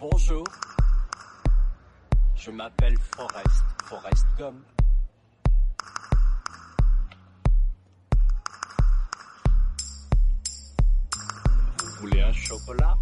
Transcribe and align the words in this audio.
Bonjour. 0.00 0.44
Je 2.34 2.50
m'appelle 2.50 2.96
Forrest, 3.14 3.62
Forrest 3.84 4.26
Gump. 4.38 4.56
Vous 11.82 12.00
voulez 12.00 12.22
un 12.22 12.32
chocolat? 12.32 12.96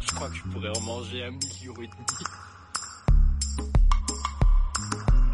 Je 0.00 0.14
crois 0.14 0.30
que 0.30 0.36
je 0.36 0.42
pourrais 0.44 0.74
en 0.74 0.80
manger 0.80 1.24
un 1.26 1.32
million 1.32 1.74
et 1.74 1.88
demi. 1.88 2.24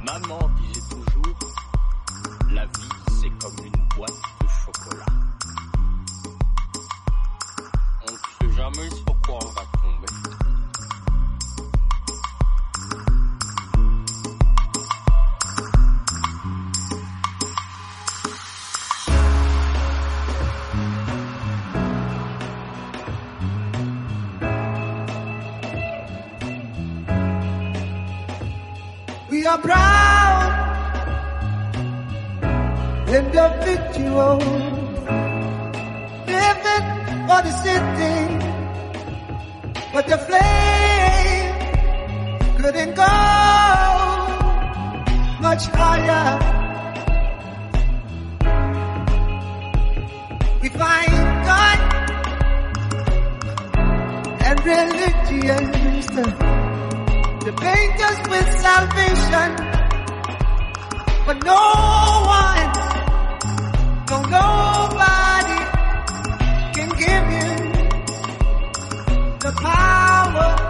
Maman 0.05 0.51
disait 0.59 0.81
toujours, 0.91 1.39
la 2.51 2.67
vie 2.67 2.89
c'est 3.21 3.31
comme 3.39 3.65
une 3.65 3.89
boîte 3.95 4.11
de 4.41 4.49
chocolat. 4.49 5.07
We 29.29 29.47
are 29.47 29.59
proud 29.59 30.53
individuals 33.09 34.45
living 36.27 36.87
for 37.27 37.41
the 37.43 37.53
city, 37.65 38.52
but 40.03 40.11
the 40.11 40.19
flame 40.27 41.55
couldn't 42.57 42.95
go. 42.95 43.03
Much 45.41 45.67
higher. 45.67 46.39
We 50.63 50.69
find 50.69 51.13
God. 51.49 51.79
And 54.47 54.65
religions 54.65 56.09
uh, 56.11 56.23
to 57.45 57.53
paint 57.53 58.01
us 58.11 58.19
with 58.29 58.49
salvation, 58.61 59.51
but 61.27 61.45
no 61.45 61.63
one, 62.27 62.73
no 64.11 64.17
nobody 64.23 65.22
power 69.57 70.62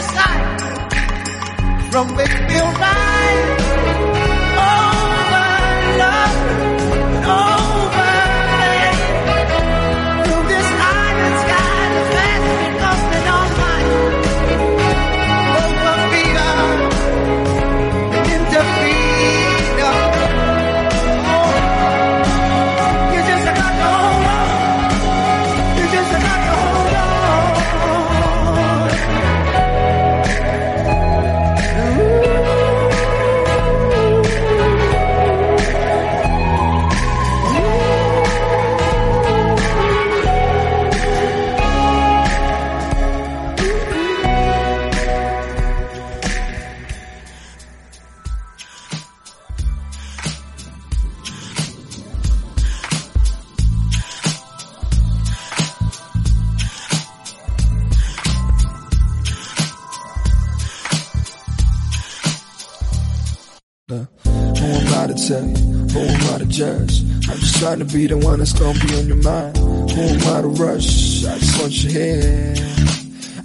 cold 0.00 0.10
society 0.10 1.90
from 1.90 2.14
which 2.16 2.32
we'll 2.48 4.09
I 65.32 65.40
you? 65.40 65.70
Who 65.90 66.00
am 66.00 66.34
I 66.34 66.38
to 66.38 66.46
judge? 66.46 67.02
I'm 67.28 67.38
just 67.38 67.56
trying 67.58 67.78
to 67.78 67.84
be 67.84 68.06
the 68.06 68.16
one 68.16 68.38
that's 68.38 68.52
gonna 68.52 68.78
be 68.78 68.94
on 68.96 69.06
your 69.06 69.22
mind. 69.22 69.56
Who 69.56 70.00
am 70.00 70.36
I 70.36 70.40
to 70.42 70.48
rush? 70.48 71.24
I 71.24 71.38
just 71.38 71.60
want 71.60 71.84
your 71.84 71.92
head. 71.92 72.60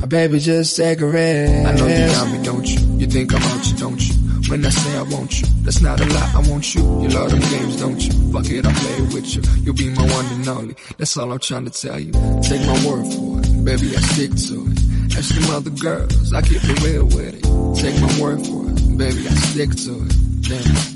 Uh, 0.04 0.08
baby, 0.08 0.40
just 0.40 0.76
take 0.78 1.02
a 1.02 1.08
rest. 1.08 1.68
I 1.68 1.72
know 1.76 1.88
you 1.88 2.08
got 2.08 2.32
me, 2.32 2.44
don't 2.44 2.68
you? 2.68 2.80
You 2.98 3.08
think 3.08 3.34
I'm 3.34 3.42
you, 3.64 3.78
don't 3.78 4.02
you? 4.02 4.14
When 4.50 4.64
I 4.64 4.70
say 4.70 4.96
I 4.96 5.02
want 5.02 5.42
you, 5.42 5.48
that's 5.64 5.82
not 5.82 6.00
a 6.00 6.06
lie, 6.06 6.32
I 6.36 6.50
want 6.50 6.76
you. 6.76 6.82
You 7.02 7.10
love 7.10 7.32
them 7.32 7.40
games, 7.40 7.78
don't 7.78 8.00
you? 8.00 8.12
Fuck 8.32 8.46
it, 8.52 8.66
I'll 8.66 8.74
play 8.74 9.02
with 9.02 9.36
you. 9.36 9.42
You'll 9.64 9.74
be 9.74 9.90
my 9.90 10.04
one 10.14 10.26
and 10.28 10.48
only. 10.48 10.76
That's 11.00 11.18
all 11.18 11.32
I'm 11.32 11.40
trying 11.40 11.66
to 11.66 11.72
tell 11.72 12.00
you. 12.00 12.12
Take 12.44 12.62
my 12.62 12.78
word 12.86 13.06
for 13.12 13.40
it, 13.42 13.66
baby, 13.66 13.96
I 13.96 14.02
stick 14.02 14.30
to 14.30 14.70
it. 14.70 15.18
Ask 15.18 15.34
them 15.34 15.50
other 15.50 15.72
girls, 15.72 16.34
I 16.34 16.42
keep 16.44 16.62
it 16.64 16.84
real 16.84 17.06
with 17.06 17.34
it. 17.34 17.82
Take 17.82 18.00
my 18.00 18.22
word 18.22 18.46
for 18.46 18.70
it, 18.70 18.98
baby, 18.98 19.28
I 19.28 19.34
stick 19.50 19.72
to 19.72 20.06
it. 20.06 20.42
Damn, 20.46 20.95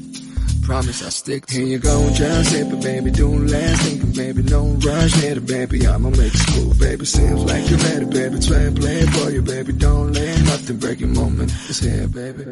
promise 0.69 1.03
I'll 1.03 1.09
stick 1.09 1.47
to 1.47 1.55
Here 1.55 1.65
you 1.65 1.79
go, 1.79 2.09
just 2.13 2.53
hit 2.53 2.67
it, 2.67 2.81
baby. 2.83 3.09
Doing 3.09 3.47
last 3.47 3.81
thinking, 3.81 4.11
baby. 4.11 4.43
No 4.43 4.61
rush, 4.85 5.13
hit 5.15 5.37
it, 5.37 5.47
baby. 5.47 5.87
I'ma 5.87 6.09
make 6.11 6.33
it 6.33 6.37
smooth, 6.37 6.79
baby. 6.79 7.05
Seems 7.05 7.43
like 7.43 7.67
you're 7.69 7.79
ready, 7.79 8.05
baby. 8.05 8.39
Try 8.39 8.61
and 8.69 8.77
play 8.79 9.01
for 9.07 9.31
you, 9.31 9.41
baby. 9.41 9.73
Don't 9.73 10.13
let 10.13 10.37
nothing 10.45 10.77
break 10.77 10.99
your 10.99 11.09
moment. 11.09 11.51
It's 11.69 11.79
here, 11.79 12.07
baby. 12.07 12.43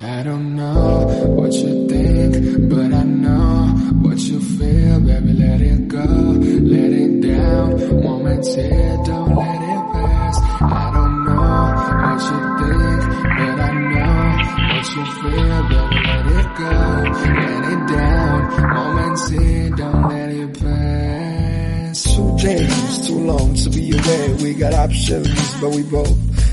I 0.00 0.22
don't 0.22 0.56
know 0.56 1.04
what 1.38 1.52
you 1.52 1.86
think, 1.86 2.70
but 2.70 2.94
I 2.94 3.04
know 3.04 3.56
what 4.04 4.18
you 4.18 4.40
feel, 4.40 5.00
baby. 5.00 5.32
Let 5.34 5.60
it 5.60 5.88
go, 5.88 6.06
let 6.74 6.92
it 7.04 7.20
down. 7.20 8.02
Moments 8.04 8.54
here, 8.54 8.96
don't 9.04 9.34
let 9.36 9.60
it 9.74 9.84
pass. 9.92 10.36
I 10.62 10.90
don't 10.96 11.16
know 11.28 11.60
what 12.04 12.20
you 12.30 12.38
think, 12.60 13.00
but 13.38 13.56
I 13.68 13.70
know 13.92 14.16
what 14.72 14.86
you 14.96 15.04
feel, 15.20 15.62
baby. 15.68 15.89
Go, 16.58 16.64
let 16.66 17.72
it 17.72 17.88
down. 17.88 18.74
Moments 18.74 19.28
here, 19.30 19.70
don't 19.70 20.08
let 20.08 20.30
it 20.30 20.60
pass. 20.60 22.14
Two 22.14 22.36
days, 22.38 23.06
too 23.06 23.18
long 23.18 23.54
to 23.54 23.70
be 23.70 23.92
away. 23.92 24.34
We 24.42 24.54
got 24.54 24.74
options, 24.74 25.60
but 25.60 25.70
we 25.70 25.82
both 25.84 26.08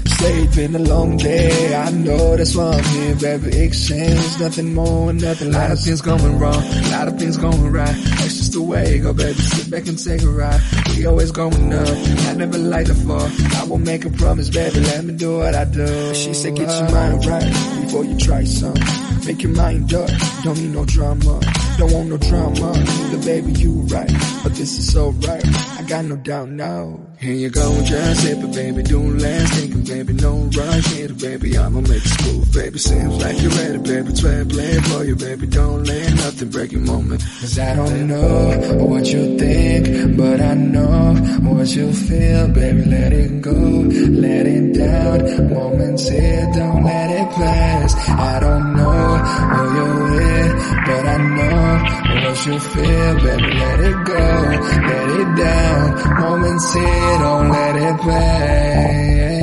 stayed. 0.07 0.51
Been 0.55 0.75
a 0.75 0.79
long 0.79 1.17
day. 1.17 1.75
I 1.75 1.91
know 1.91 2.37
that's 2.37 2.55
why 2.55 2.71
I'm 2.77 2.83
here, 2.83 3.15
baby. 3.15 3.57
Exchange, 3.57 4.39
nothing 4.39 4.73
more, 4.73 5.11
nothing 5.13 5.49
A 5.49 5.51
lot 5.51 5.63
of 5.65 5.69
less. 5.71 5.85
things 5.85 6.01
going 6.01 6.39
wrong, 6.39 6.63
a 6.63 6.89
lot 6.91 7.07
of 7.07 7.19
things 7.19 7.37
going 7.37 7.71
right. 7.71 7.95
That's 8.17 8.37
just 8.37 8.53
the 8.53 8.61
way 8.61 8.99
go, 8.99 9.13
baby. 9.13 9.33
Sit 9.33 9.69
back 9.71 9.87
and 9.87 9.97
take 10.01 10.21
a 10.21 10.27
ride. 10.29 10.61
We 10.95 11.05
always 11.05 11.31
going 11.31 11.73
up. 11.73 11.87
I 12.29 12.33
never 12.35 12.57
liked 12.57 12.87
to 12.87 12.95
fall. 12.95 13.29
I 13.61 13.63
will 13.67 13.77
make 13.79 14.05
a 14.05 14.09
promise, 14.09 14.49
baby. 14.49 14.79
Let 14.79 15.03
me 15.05 15.13
do 15.15 15.37
what 15.37 15.53
I 15.53 15.65
do. 15.65 16.13
She 16.15 16.33
said, 16.33 16.55
get 16.55 16.69
your 16.69 16.91
mind 16.91 17.25
right 17.25 17.81
before 17.81 18.05
you 18.05 18.17
try 18.17 18.43
something. 18.45 18.83
Make 19.27 19.43
your 19.43 19.51
mind 19.51 19.93
up. 19.93 20.09
Don't 20.43 20.57
need 20.57 20.71
no 20.71 20.85
drama. 20.85 21.41
Don't 21.77 21.91
want 21.91 22.07
no 22.07 22.15
drama. 22.15 22.71
The 23.11 23.21
baby, 23.25 23.51
you 23.59 23.73
right. 23.91 24.09
But 24.41 24.55
this 24.55 24.79
is 24.79 24.93
so 24.93 25.09
right. 25.27 25.45
I 25.77 25.83
got 25.83 26.05
no 26.05 26.15
doubt 26.15 26.47
now. 26.47 26.97
Here 27.19 27.33
you 27.33 27.49
go, 27.49 27.81
just 27.83 28.21
sip 28.21 28.37
it, 28.37 28.53
baby. 28.53 28.83
Don't 28.83 29.17
last 29.17 29.53
thinking, 29.53 29.83
baby. 29.83 30.13
No 30.13 30.49
rush 30.55 30.85
here, 30.93 31.09
baby. 31.09 31.57
I'ma 31.57 31.81
make 31.81 32.05
it 32.05 32.07
smooth, 32.07 32.53
baby. 32.53 32.79
Seems 32.79 33.21
like 33.21 33.41
you're 33.41 33.51
ready, 33.51 33.77
baby. 33.79 34.13
Try 34.13 34.43
play 34.45 34.79
for 34.79 35.03
you, 35.03 35.15
baby. 35.17 35.47
Don't 35.47 35.83
let 35.83 36.13
nothing 36.15 36.49
break 36.49 36.71
your 36.71 36.81
moment. 36.81 37.21
Cause 37.41 37.59
I 37.59 37.75
don't 37.75 38.07
know 38.07 38.85
what 38.85 39.05
you 39.07 39.37
think, 39.37 40.15
but 40.15 40.39
I 40.39 40.53
know 40.53 41.15
what 41.51 41.67
you 41.75 41.91
feel, 41.91 42.47
baby. 42.47 42.85
Let 42.85 43.11
it 43.11 43.41
go, 43.41 43.51
let 43.51 44.47
it 44.47 44.73
down. 44.73 45.49
Moments 45.49 46.07
here, 46.07 46.49
don't 46.53 46.83
let 46.83 47.09
it 47.09 47.29
pass. 47.35 48.09
I 48.09 48.39
don't 48.39 48.75
know 48.77 48.96
who 49.51 49.61
you're 49.75 49.99
with, 50.15 50.53
but 50.85 51.03
I 51.05 51.17
know 51.35 51.61
what 52.23 52.45
you 52.45 52.59
feel, 52.59 53.15
baby. 53.23 53.51
Let 53.63 53.79
it 53.89 53.99
go, 54.05 54.25
let 54.89 55.07
it 55.21 55.29
down. 55.43 56.19
Moments 56.19 56.73
here, 56.73 57.17
don't 57.19 57.49
let 57.49 57.75
it 57.75 57.97
pass. 58.01 59.36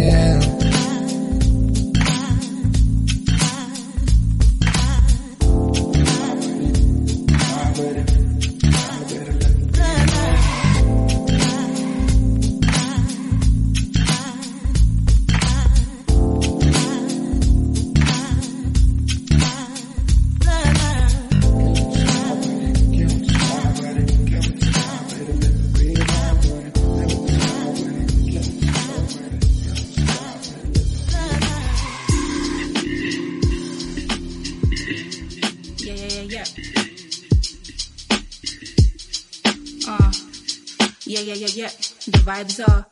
Yeah, 41.06 41.20
yeah, 41.20 41.34
yeah, 41.34 41.48
yeah. 41.54 41.68
The 41.68 42.22
vibes 42.24 42.66
are, 42.66 42.86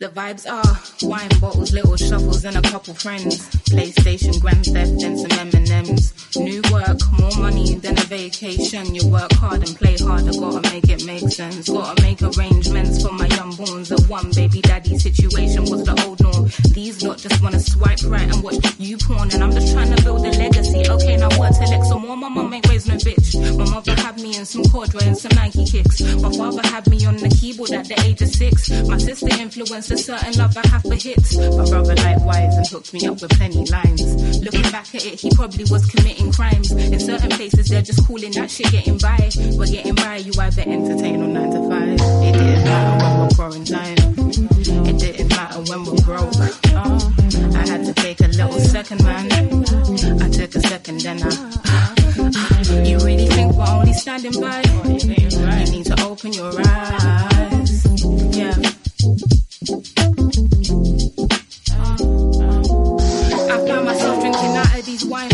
the 0.00 0.08
vibes 0.08 0.50
are 0.50 1.08
wine 1.08 1.28
bottles, 1.40 1.72
little 1.72 1.96
shuffles, 1.96 2.44
and 2.44 2.56
a 2.56 2.62
couple 2.62 2.94
friends. 2.94 3.48
PlayStation, 3.70 4.40
Grand 4.40 4.64
Theft, 4.64 5.02
and 5.02 5.18
some 5.18 5.32
M&Ms. 5.32 6.23
New 6.36 6.60
work, 6.72 6.98
more 7.12 7.30
money 7.38 7.74
than 7.76 7.96
a 7.96 8.02
vacation. 8.02 8.94
You 8.94 9.06
work 9.08 9.32
hard 9.34 9.62
and 9.62 9.76
play 9.76 9.96
hard. 9.96 10.26
I 10.26 10.32
gotta 10.32 10.62
make 10.72 10.88
it 10.88 11.04
make 11.04 11.28
sense. 11.30 11.68
Gotta 11.68 12.02
make 12.02 12.20
arrangements 12.22 13.02
for 13.02 13.12
my 13.12 13.26
young 13.26 13.52
borns. 13.52 13.92
A 13.92 14.02
one 14.08 14.30
baby 14.32 14.60
daddy 14.60 14.98
situation 14.98 15.62
was 15.62 15.84
the 15.84 15.94
old 16.04 16.20
norm. 16.20 16.50
These 16.72 17.04
lot 17.04 17.18
just 17.18 17.40
wanna 17.40 17.60
swipe 17.60 18.02
right 18.06 18.28
and 18.34 18.42
watch 18.42 18.56
you 18.78 18.98
porn, 18.98 19.30
and 19.32 19.44
I'm 19.44 19.52
just 19.52 19.72
trying 19.72 19.94
to 19.94 20.02
build 20.02 20.26
a 20.26 20.30
legacy. 20.30 20.82
Okay, 20.88 21.16
now 21.16 21.30
what 21.38 21.54
to 21.54 21.70
next? 21.70 21.90
More, 21.94 22.16
my 22.16 22.28
mum 22.28 22.52
ain't 22.52 22.68
raised 22.68 22.88
no 22.88 22.96
bitch. 22.96 23.56
My 23.56 23.70
mother 23.70 23.94
had 23.94 24.20
me 24.20 24.36
in 24.36 24.44
some 24.44 24.64
corduroy 24.64 25.04
and 25.04 25.16
some 25.16 25.32
Nike 25.36 25.64
kicks. 25.64 26.00
My 26.00 26.32
father 26.32 26.66
had 26.66 26.88
me 26.88 27.04
on 27.06 27.16
the 27.16 27.28
keyboard 27.28 27.70
at 27.70 27.86
the 27.86 28.00
age 28.04 28.20
of 28.22 28.28
six. 28.28 28.70
My 28.88 28.98
sister 28.98 29.28
influenced 29.40 29.90
a 29.92 29.98
certain 29.98 30.34
love 30.34 30.56
I 30.56 30.66
have 30.68 30.82
for 30.82 30.94
hits. 30.94 31.36
My 31.36 31.64
brother 31.64 31.94
likewise 31.94 32.56
and 32.56 32.66
hooked 32.66 32.92
me 32.92 33.06
up 33.06 33.22
with 33.22 33.30
plenty 33.38 33.64
lines. 33.70 34.42
Looking 34.42 34.70
back 34.72 34.94
at 34.94 35.06
it, 35.06 35.20
he 35.20 35.30
probably 35.30 35.64
was 35.70 35.86
committing 35.86 36.23
crimes. 36.32 36.70
In 36.72 37.00
certain 37.00 37.30
places, 37.30 37.68
they're 37.68 37.82
just 37.82 38.06
calling 38.06 38.32
that 38.32 38.50
shit 38.50 38.70
getting 38.72 38.98
by. 38.98 39.30
But 39.56 39.68
getting 39.70 39.94
by, 39.94 40.16
you 40.16 40.32
either 40.38 40.62
entertain 40.62 41.22
or 41.22 41.28
nine 41.28 41.50
to 41.50 41.68
five. 41.68 41.98
It 42.24 42.32
didn't 42.32 42.64
matter 42.64 43.04
when 43.04 43.18
we're 43.20 43.34
quarantined. 43.34 44.00
It 44.88 44.98
didn't 44.98 45.28
matter 45.28 45.60
when 45.70 45.84
we're 45.84 46.02
broke. 46.02 46.34
Uh, 46.36 47.00
I 47.54 47.66
had 47.68 47.84
to 47.84 47.94
take 47.94 48.20
a 48.20 48.28
little 48.28 48.60
second, 48.60 49.02
man. 49.04 49.32
I 50.22 50.28
took 50.28 50.54
a 50.54 50.60
second, 50.60 51.00
then 51.00 51.22
I. 51.22 51.28
Uh, 51.28 52.04
you 52.84 52.98
really 52.98 53.26
think 53.26 53.54
we're 53.54 53.66
only 53.68 53.92
standing 53.92 54.40
by? 54.40 54.62
You 54.84 55.72
need 55.72 55.86
to 55.86 56.04
open 56.04 56.32
your 56.32 56.52
eyes. 56.66 57.84
Yeah. 58.36 58.54
Uh, 61.70 61.96
uh, 62.40 63.52
I 63.52 63.66
found 63.66 63.84
myself 63.86 64.20
drinking 64.20 64.56
out 64.56 64.78
of 64.78 64.84
these 64.86 65.04
wine 65.04 65.30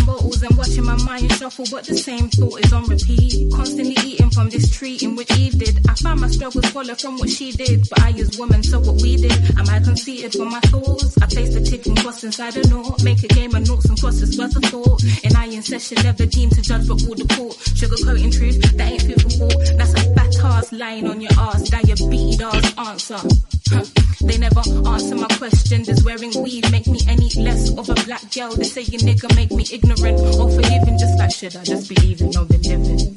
watching 0.81 1.05
my 1.05 1.05
mind 1.05 1.32
shuffle, 1.32 1.65
but 1.71 1.85
the 1.85 1.97
same 1.97 2.29
thought 2.29 2.65
is 2.65 2.73
on 2.73 2.85
repeat. 2.87 3.53
Constantly 3.53 3.94
eating 4.05 4.31
from 4.31 4.49
this 4.50 4.71
tree 4.71 4.99
in 5.03 5.17
which 5.17 5.31
Eve 5.38 5.59
did. 5.59 5.87
I 5.88 5.94
found 5.94 6.21
my 6.21 6.29
struggles 6.29 6.67
follow 6.71 6.94
from 6.94 7.19
what 7.19 7.29
she 7.29 7.53
did, 7.53 7.88
but 7.88 8.00
I 8.00 8.11
as 8.11 8.38
woman 8.38 8.62
so 8.62 8.81
what 8.81 9.00
we 9.03 9.17
did. 9.17 9.32
Am 9.59 9.69
I 9.69 9.81
conceited 9.81 10.32
for 10.32 10.47
my 10.47 10.61
thoughts? 10.61 11.17
I 11.23 11.27
placed 11.27 11.55
the 11.55 11.61
ticking 11.61 11.97
cross 11.97 12.25
inside 12.25 12.56
a 12.56 12.69
note, 12.69 13.03
make 13.03 13.23
a 13.23 13.29
game 13.29 13.55
of 13.55 13.67
noughts 13.67 13.87
and 13.87 14.00
crosses 14.00 14.38
worth 14.38 14.56
a 14.56 14.61
thought. 14.61 15.03
And 15.25 15.37
I 15.37 15.47
in 15.47 15.62
session 15.62 15.99
never 16.03 16.27
deemed 16.27 16.53
to 16.53 16.62
judge, 16.62 16.87
but 16.88 17.03
all 17.06 17.15
the 17.15 17.29
court. 17.37 17.56
Sugarcoating 17.77 18.32
truth, 18.37 18.61
that 18.77 18.93
ain't 18.93 19.03
food 19.03 19.23
for 19.23 19.31
thought. 19.31 19.77
That's 19.77 19.93
a 19.94 20.15
fat 20.15 20.37
ass 20.44 20.73
lying 20.73 21.09
on 21.09 21.21
your 21.21 21.32
ass, 21.38 21.69
diabetes 21.69 22.41
ass 22.41 22.79
answer. 22.79 23.60
They 23.70 24.38
never 24.38 24.61
answer 24.88 25.14
my 25.14 25.28
question. 25.38 25.84
Does 25.84 26.02
wearing 26.05 26.32
weed 26.43 26.70
make 26.70 26.87
me 26.87 27.00
any 27.06 27.31
less 27.37 27.70
of 27.78 27.88
a 27.88 27.94
black 28.05 28.22
girl? 28.32 28.50
They 28.50 28.64
say 28.64 28.82
your 28.82 29.00
nigga 29.00 29.34
make 29.37 29.52
me 29.52 29.64
ignorant 29.72 30.20
or 30.38 30.50
forgiving. 30.50 30.99
Just 30.99 31.19
like, 31.19 31.31
should 31.31 31.56
I 31.56 31.64
just 31.64 31.88
be 31.88 31.94
leaving 31.96 32.37
or 32.37 32.44
be 32.44 32.58
living? 32.58 33.17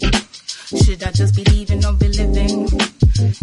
Should 0.84 1.04
I 1.04 1.12
just 1.12 1.36
be 1.36 1.44
leaving 1.46 1.84
or 1.86 1.94
be 1.94 2.08
living? 2.10 2.93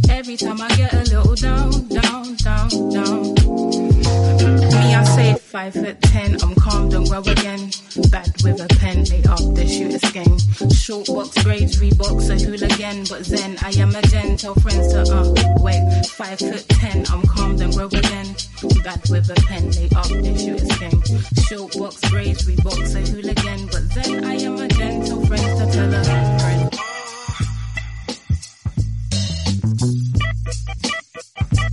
Every 0.09 0.37
time 0.37 0.61
I 0.61 0.69
get 0.77 0.93
a 0.93 1.03
little 1.15 1.35
down, 1.35 1.88
down, 1.88 2.35
down, 2.37 2.69
down. 2.91 3.23
Me, 4.71 4.94
I 4.94 5.05
say 5.05 5.35
five 5.35 5.73
foot 5.73 6.00
ten, 6.03 6.37
I'm 6.43 6.55
calm, 6.56 6.91
don't 6.91 7.09
grow 7.09 7.21
again. 7.21 7.71
Bad 8.11 8.31
with 8.44 8.61
a 8.61 8.69
pen, 8.79 9.05
they 9.05 9.23
up 9.25 9.41
the 9.55 9.67
shooter's 9.67 10.12
game. 10.12 10.38
Short 10.71 11.06
box 11.06 11.43
grades, 11.43 11.81
Reeboks, 11.81 12.29
a 12.29 12.37
hooligan, 12.44 13.05
but 13.09 13.25
then 13.25 13.56
I 13.62 13.71
am 13.81 13.94
a 13.94 14.03
gen. 14.03 14.37
Tell 14.37 14.55
friends 14.55 14.93
to 14.93 15.00
uh, 15.00 15.32
wait, 15.61 16.06
five 16.06 16.38
foot 16.38 16.69
ten, 16.69 17.06
I'm 17.11 17.23
calm, 17.23 17.56
don't 17.56 17.75
grow 17.75 17.87
again. 17.87 18.35
Bad 18.85 19.00
with 19.09 19.31
a 19.31 19.35
pen, 19.49 19.71
they 19.71 19.88
up 19.97 20.09
the 20.09 20.37
shooter's 20.37 20.77
game. 20.79 21.00
Short 21.49 21.73
box 21.79 22.11
grades, 22.11 22.44
Reeboks, 22.44 22.94
a 22.97 23.00
hooligan, 23.11 23.67
but 23.73 23.88
then 23.94 24.25
I 24.25 24.35
am 24.35 24.59
a 24.59 24.69
gen. 24.69 25.05
Tell 25.06 25.25
friends 25.25 25.59
to 25.59 25.67
tell 25.73 25.94
a 25.94 26.39
friend. 31.40 31.70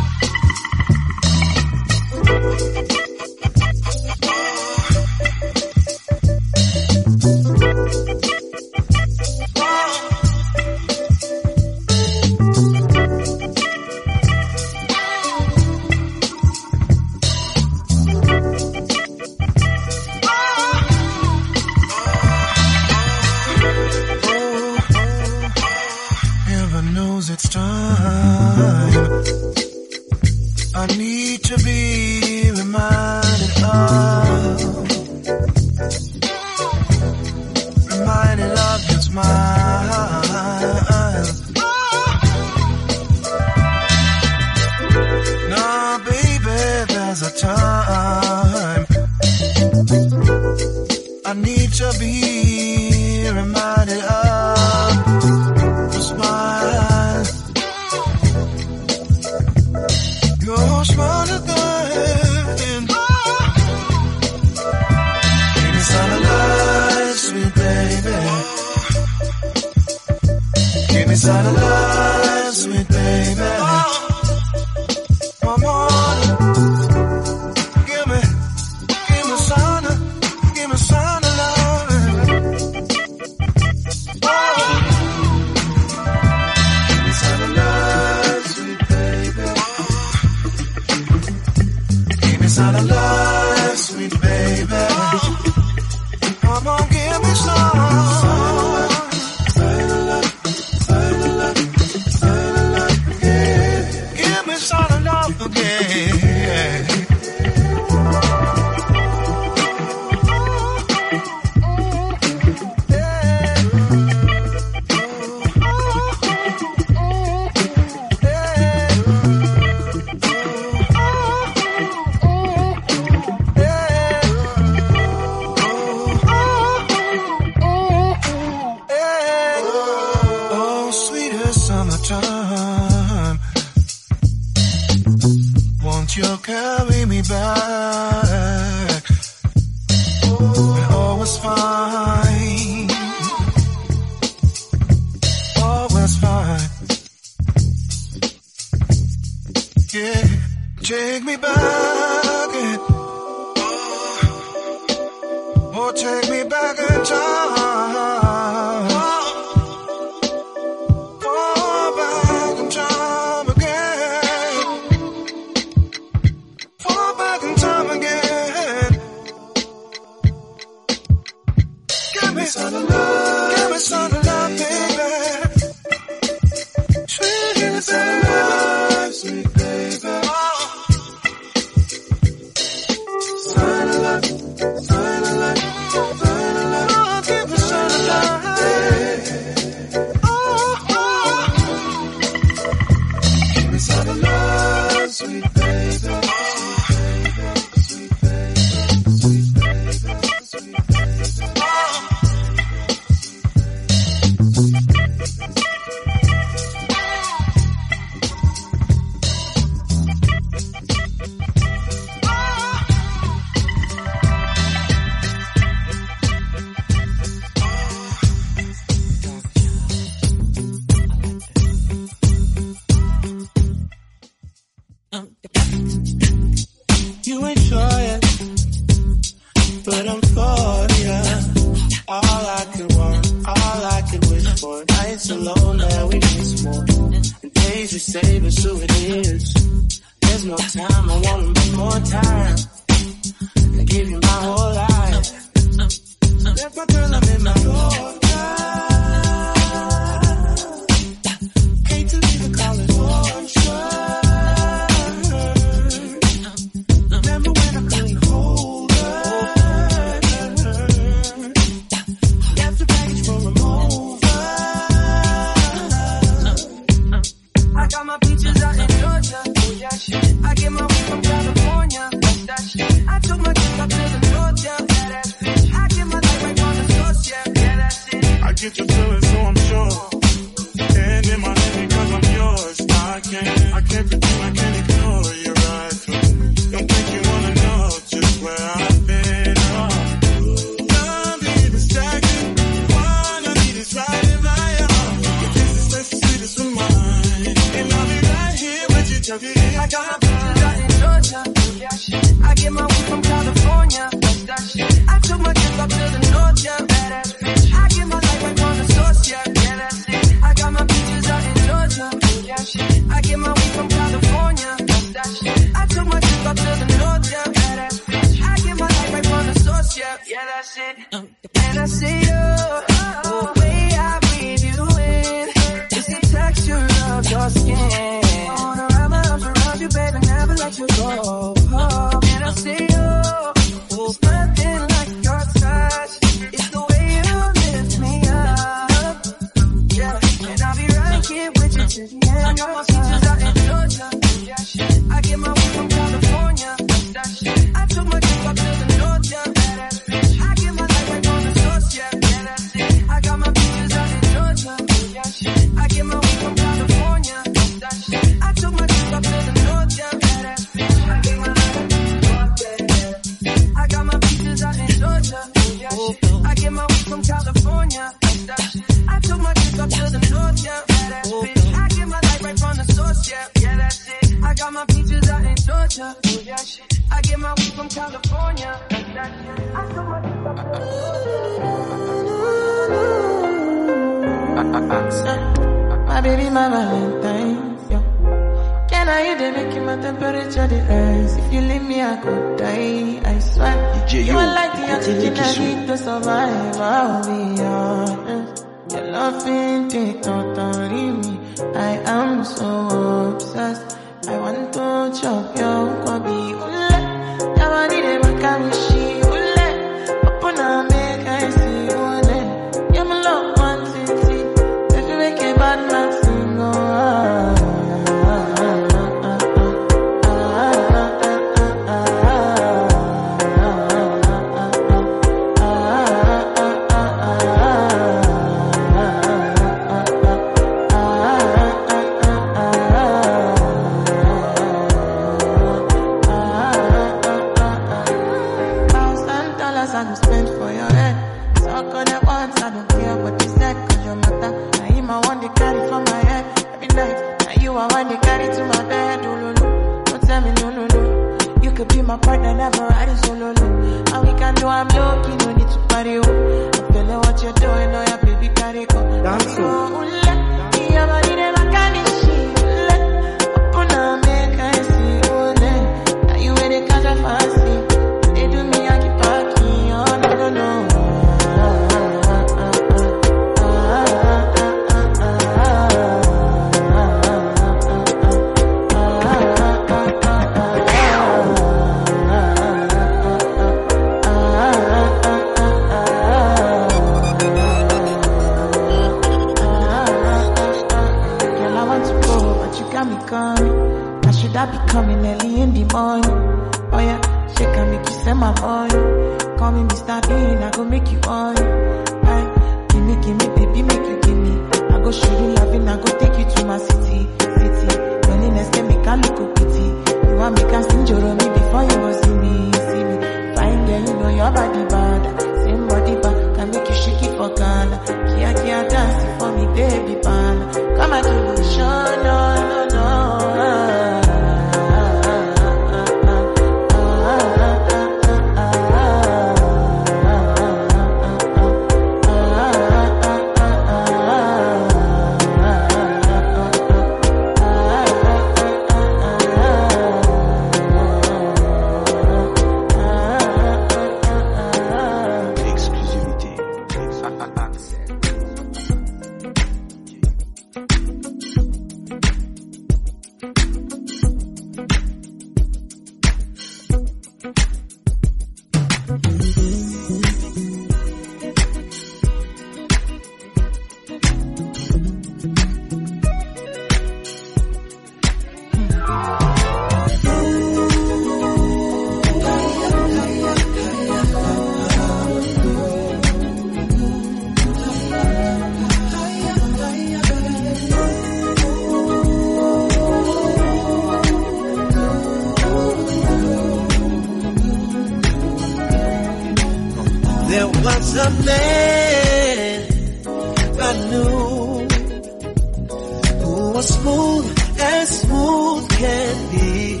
was 596.74 596.88
smooth 596.88 597.58
as 597.78 598.20
smooth 598.22 598.88
can 598.90 599.50
be. 599.52 600.00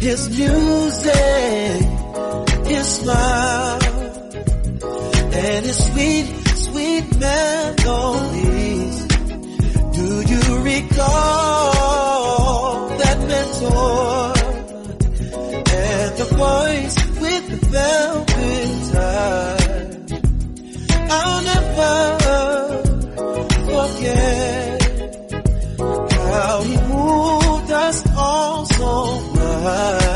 His 0.00 0.28
music, 0.36 1.82
his 2.66 2.86
smile, 2.96 3.78
and 5.32 5.66
his 5.66 5.78
sweet, 5.86 6.26
sweet 6.66 7.04
melodies. 7.20 8.96
Do 9.98 10.08
you 10.32 10.42
recall 10.72 11.68
that 13.02 13.18
mentor 13.30 14.34
and 15.78 16.10
the 16.18 16.28
voice 16.44 16.96
with 17.20 17.44
the 17.50 17.58
bell? 17.70 18.27
world 29.68 30.07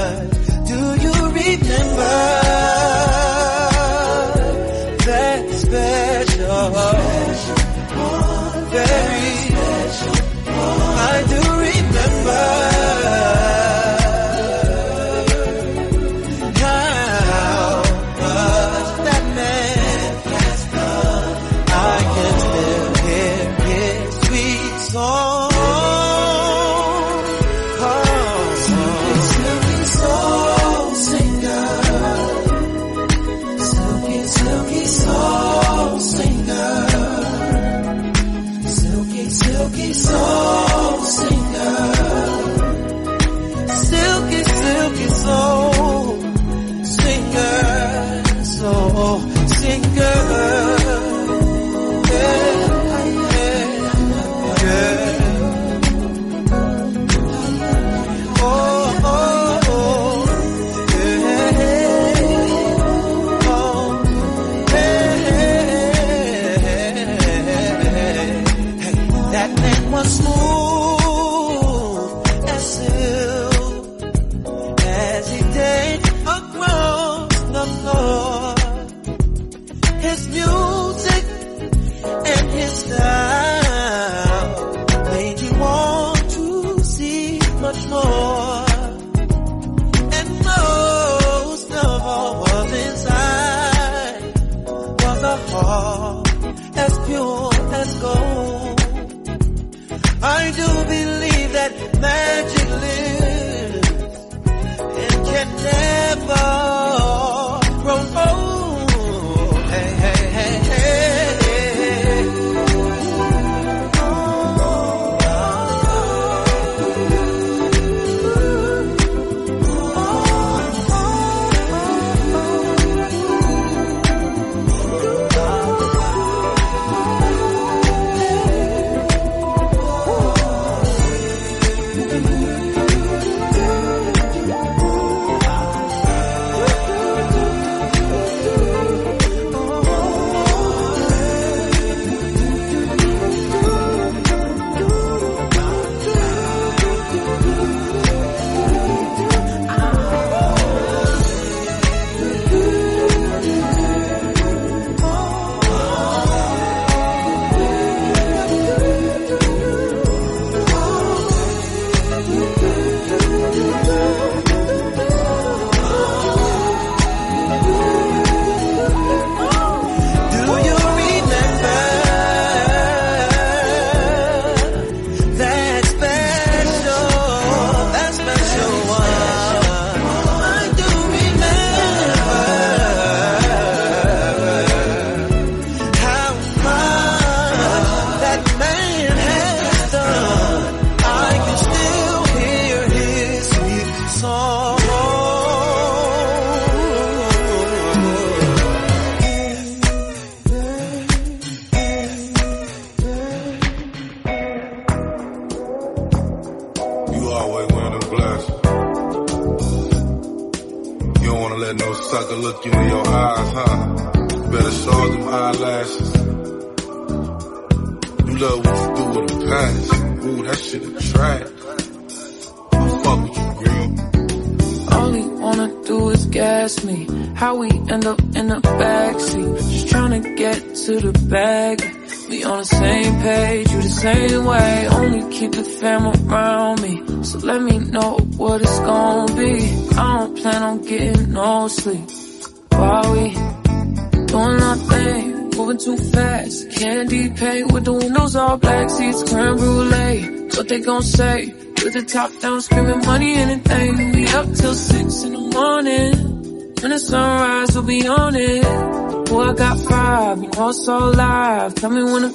top 252.32 252.42
down, 252.42 252.60
screaming 252.60 253.00
money, 253.00 253.34
anything. 253.34 254.12
We 254.12 254.26
up 254.28 254.46
till 254.54 254.74
six 254.74 255.22
in 255.22 255.32
the 255.32 255.38
morning. 255.38 256.74
When 256.80 256.90
the 256.90 256.98
sunrise, 256.98 257.74
we'll 257.74 257.84
be 257.84 258.06
on 258.06 258.34
it. 258.34 259.28
Boy, 259.28 259.42
I 259.42 259.54
got 259.54 259.78
five, 259.78 260.42
you 260.42 260.50
know 260.50 260.68
it's 260.68 260.88
all 260.88 261.12
live. 261.12 261.74
Tell 261.74 261.90
me 261.90 262.02
when 262.02 262.22
to 262.22 262.28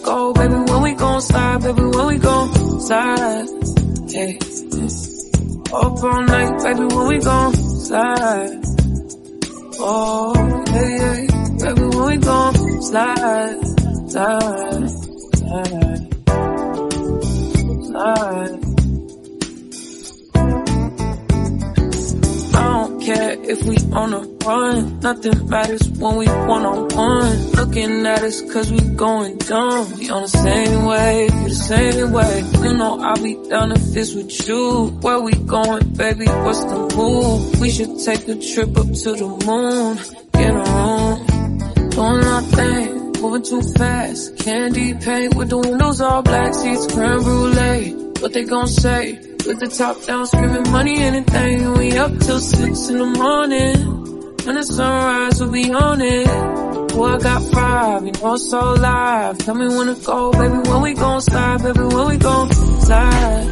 wave, 31.77 31.95
you 31.95 32.07
the 32.07 32.07
same 32.07 32.11
way. 32.11 32.67
You 32.69 32.77
know 32.77 32.99
I'll 33.01 33.23
be 33.23 33.49
down 33.49 33.71
if 33.71 33.95
it's 33.95 34.13
with 34.13 34.47
you. 34.47 34.87
Where 35.01 35.19
we 35.21 35.33
going, 35.33 35.93
baby? 35.93 36.25
What's 36.25 36.63
the 36.63 36.95
move? 36.95 37.59
We 37.59 37.69
should 37.69 37.99
take 37.99 38.27
a 38.27 38.35
trip 38.35 38.77
up 38.77 38.87
to 38.87 39.11
the 39.13 39.27
moon. 39.45 39.97
Get 40.33 40.53
a 40.53 40.63
room. 40.71 41.89
Doing 41.89 42.21
nothing, 42.21 43.21
moving 43.21 43.43
too 43.43 43.61
fast. 43.73 44.37
Candy 44.37 44.93
paint 44.93 45.35
with 45.35 45.49
the 45.49 45.57
windows 45.57 46.01
all 46.01 46.21
black, 46.21 46.53
seats 46.53 46.93
creme 46.93 47.23
brulee. 47.23 47.93
What 48.19 48.33
they 48.33 48.43
gon' 48.43 48.67
say? 48.67 49.13
With 49.45 49.59
the 49.59 49.67
top 49.67 50.03
down, 50.05 50.27
screaming 50.27 50.71
money, 50.71 50.97
anything. 51.01 51.73
We 51.73 51.97
up 51.97 52.11
till 52.19 52.39
six 52.39 52.89
in 52.89 52.97
the 52.97 53.05
morning. 53.05 54.35
When 54.45 54.55
the 54.55 54.63
sunrise, 54.63 55.39
we'll 55.39 55.51
be 55.51 55.71
on 55.71 56.01
it. 56.01 56.66
Boy, 56.97 57.05
I 57.05 57.19
got 57.19 57.43
five, 57.53 58.05
you 58.07 58.11
know 58.11 58.33
it's 58.33 58.51
all 58.53 58.75
live. 58.75 59.37
Tell 59.37 59.53
me 59.53 59.67
when 59.67 59.85
to 59.85 60.01
go, 60.03 60.31
baby, 60.31 60.57
when 60.67 60.81
we 60.81 60.93
gon' 60.95 61.21
slide, 61.21 61.61
baby, 61.61 61.79
when 61.79 62.07
we 62.07 62.17
gon' 62.17 62.51
slide. 62.51 63.47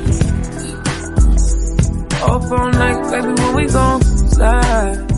Up 2.24 2.52
all 2.52 2.72
night, 2.72 3.12
baby, 3.12 3.28
when 3.28 3.56
we 3.56 3.66
gon' 3.68 4.02
slide. 4.02 5.12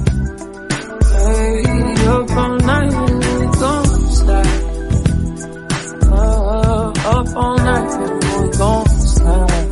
Hey, 1.13 1.63
up 2.07 2.31
all 2.31 2.57
night, 2.57 2.91
when 2.91 3.17
we 3.39 3.45
gon' 3.63 3.85
slide. 4.11 4.63
Uh, 6.11 6.91
up 7.15 7.35
all 7.37 7.57
night, 7.59 7.89
baby, 7.97 8.25
when 8.27 8.41
we 8.43 8.57
gon' 8.57 8.89
slide. 8.89 9.69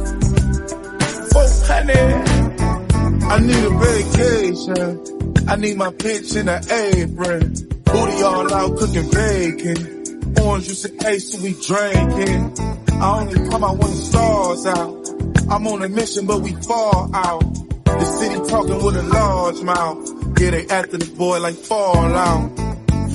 Oh, 1.36 1.50
honey, 1.68 2.04
I 3.26 3.40
need 3.48 3.64
a 3.66 3.70
vacation. 3.84 5.48
I 5.50 5.56
need 5.58 5.76
my 5.76 5.90
bitch 5.90 6.38
in 6.38 6.48
an 6.48 6.64
apron. 6.72 7.75
All 8.26 8.54
out 8.54 8.78
cooking 8.78 9.10
bacon. 9.12 10.36
Orange 10.42 10.66
juice 10.68 10.86
and 10.86 11.06
ace, 11.06 11.32
so 11.32 11.44
we 11.44 11.54
drinking. 11.54 12.54
I 13.00 13.22
only 13.22 13.50
come 13.50 13.64
out 13.64 13.78
when 13.78 13.92
the 13.92 13.98
stars 13.98 14.66
out. 14.66 15.52
I'm 15.52 15.68
on 15.68 15.84
a 15.84 15.90
mission, 15.90 16.26
but 16.26 16.42
we 16.42 16.54
fall 16.54 17.16
out. 17.16 17.44
The 17.86 18.06
city 18.06 18.50
talking 18.50 18.84
with 18.84 18.96
a 18.98 19.04
large 19.04 19.62
mouth. 19.62 20.10
Yeah, 20.40 20.50
they 20.50 20.66
after 20.68 20.98
the 20.98 21.06
boy 21.16 21.40
like 21.40 21.56
Fallout. 21.56 22.50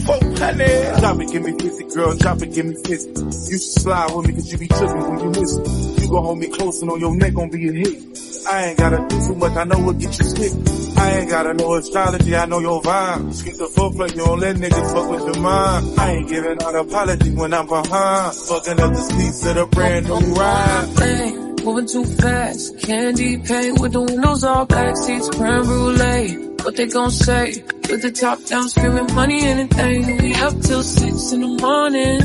Folk 0.06 0.38
honey. 0.38 1.00
Drop 1.00 1.20
it, 1.20 1.32
give 1.32 1.42
me 1.42 1.52
50, 1.58 1.94
girl. 1.94 2.16
Drop 2.16 2.42
it, 2.42 2.54
give 2.54 2.66
me 2.66 2.74
50. 2.74 3.20
You 3.20 3.58
should 3.58 3.60
slide 3.60 4.14
with 4.14 4.26
me 4.28 4.34
cause 4.34 4.52
you 4.52 4.58
be 4.58 4.68
tripping 4.68 5.10
when 5.10 5.18
you 5.20 5.40
miss 5.40 5.58
me. 5.58 6.02
You 6.02 6.08
gon' 6.08 6.24
hold 6.24 6.38
me 6.38 6.48
close 6.48 6.80
and 6.82 6.90
on 6.90 7.00
your 7.00 7.14
neck 7.16 7.34
gon' 7.34 7.50
be 7.50 7.68
a 7.68 7.72
hit. 7.72 8.18
I 8.48 8.66
ain't 8.66 8.78
gotta 8.78 9.06
do 9.08 9.26
too 9.26 9.34
much, 9.34 9.56
I 9.56 9.64
know 9.64 9.78
what 9.80 9.98
get 9.98 10.16
you 10.18 10.24
sick. 10.24 10.79
I 11.00 11.10
ain't 11.18 11.30
gotta 11.30 11.54
know 11.54 11.74
astrology, 11.74 12.36
I 12.36 12.44
know 12.46 12.58
your 12.60 12.82
vibe. 12.82 13.32
Skip 13.32 13.56
the 13.56 13.64
foreplay, 13.66 14.10
you 14.10 14.24
don't 14.24 14.38
let 14.38 14.56
niggas 14.56 14.92
fuck 14.92 15.10
with 15.10 15.34
your 15.34 15.42
mind. 15.42 15.98
I 15.98 16.10
ain't 16.12 16.28
giving 16.28 16.62
out 16.62 16.74
apology 16.74 17.30
when 17.30 17.54
I'm 17.54 17.66
behind. 17.66 18.34
Fucking 18.36 18.80
up 18.80 18.92
this 18.92 19.12
piece 19.12 19.46
of 19.46 19.54
the 19.56 19.66
brand 19.66 20.06
new 20.06 20.20
ride. 20.34 20.88
thing, 20.96 21.56
moving 21.64 21.86
too 21.86 22.04
fast. 22.04 22.78
Candy 22.80 23.38
paint 23.38 23.80
with 23.80 23.92
the 23.92 24.02
windows 24.02 24.44
all 24.44 24.66
black, 24.66 24.96
seats 24.96 25.28
creme 25.30 25.62
brulee. 25.64 26.48
What 26.64 26.76
they 26.76 26.86
gon' 26.86 27.10
say? 27.10 27.64
With 27.88 28.02
the 28.02 28.12
top 28.12 28.44
down, 28.44 28.68
screaming 28.68 29.14
money, 29.14 29.42
anything. 29.42 30.18
We 30.18 30.34
up 30.34 30.60
till 30.60 30.82
six 30.82 31.32
in 31.32 31.40
the 31.40 31.48
morning. 31.48 32.20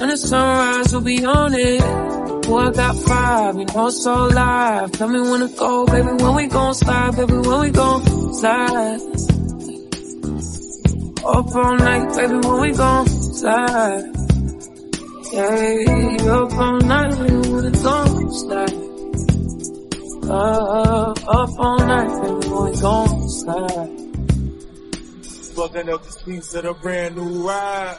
and 0.00 0.10
the 0.10 0.16
sunrise, 0.16 0.92
we'll 0.92 1.02
be 1.02 1.24
on 1.24 1.54
it. 1.54 2.19
Boy, 2.42 2.58
I 2.58 2.70
got 2.72 2.96
five, 2.96 3.56
you 3.56 3.64
know 3.66 3.86
it's 3.86 4.06
all 4.06 4.30
live. 4.30 4.92
Tell 4.92 5.08
me 5.08 5.20
when 5.20 5.40
to 5.40 5.48
go, 5.56 5.86
baby, 5.86 6.08
when 6.22 6.34
we 6.34 6.46
gon' 6.46 6.74
slide, 6.74 7.16
baby, 7.16 7.32
when 7.34 7.60
we 7.60 7.70
gon' 7.70 8.34
slide. 8.34 9.00
Up 11.24 11.54
all 11.54 11.76
night, 11.76 12.16
baby, 12.16 12.34
when 12.46 12.60
we 12.60 12.72
gon' 12.72 13.06
slide. 13.06 14.04
Hey, 15.30 16.16
up 16.28 16.52
all 16.54 16.78
night, 16.80 17.18
baby, 17.18 17.48
when 17.50 17.64
we 17.64 17.70
gon' 17.82 18.32
slide. 18.32 18.90
Uh, 20.30 21.12
up 21.12 21.58
all 21.58 21.78
night, 21.78 22.22
baby, 22.22 22.48
when 22.48 22.64
we 22.70 22.80
gon' 22.80 23.28
slide. 23.28 23.96
Fucking 25.54 25.88
up 25.90 26.02
this 26.04 26.22
piece 26.22 26.54
of 26.54 26.62
the 26.64 26.74
brand 26.80 27.16
new 27.16 27.46
ride. 27.46 27.98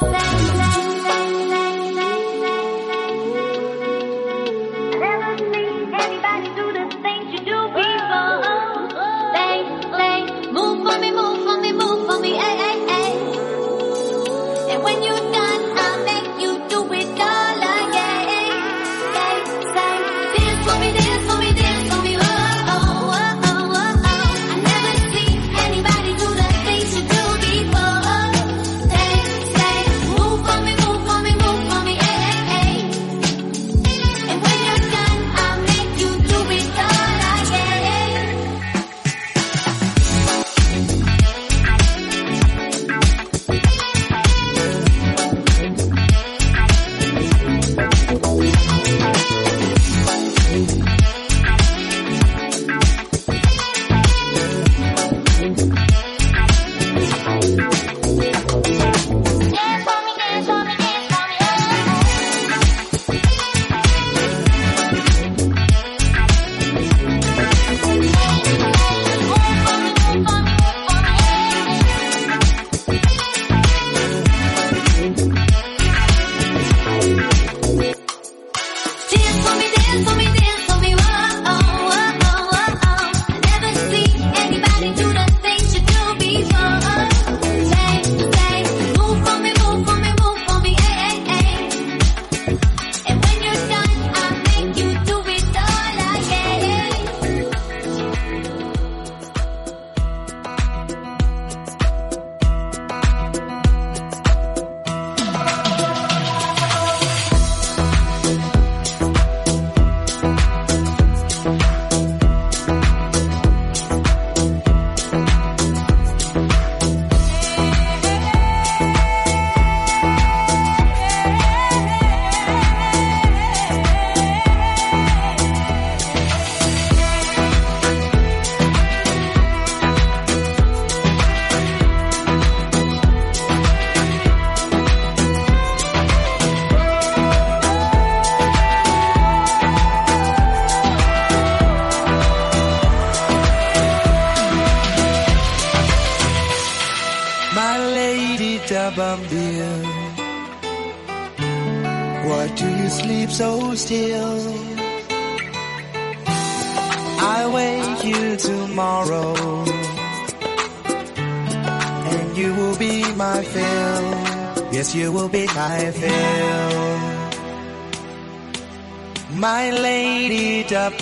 Say 0.00 0.21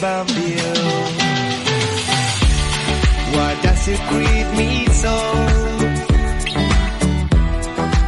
about 0.00 0.30
you. 0.34 0.56
Why 3.36 3.52
does 3.60 3.86
it 3.86 4.00
greet 4.08 4.48
me 4.56 4.86
so? 5.02 5.14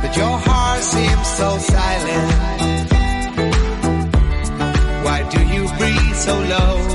But 0.00 0.16
your 0.16 0.36
heart 0.46 0.82
seems 0.82 1.26
so 1.38 1.48
silent. 1.58 2.32
Why 5.04 5.18
do 5.34 5.40
you 5.54 5.68
breathe 5.78 6.16
so 6.16 6.34
low? 6.54 6.91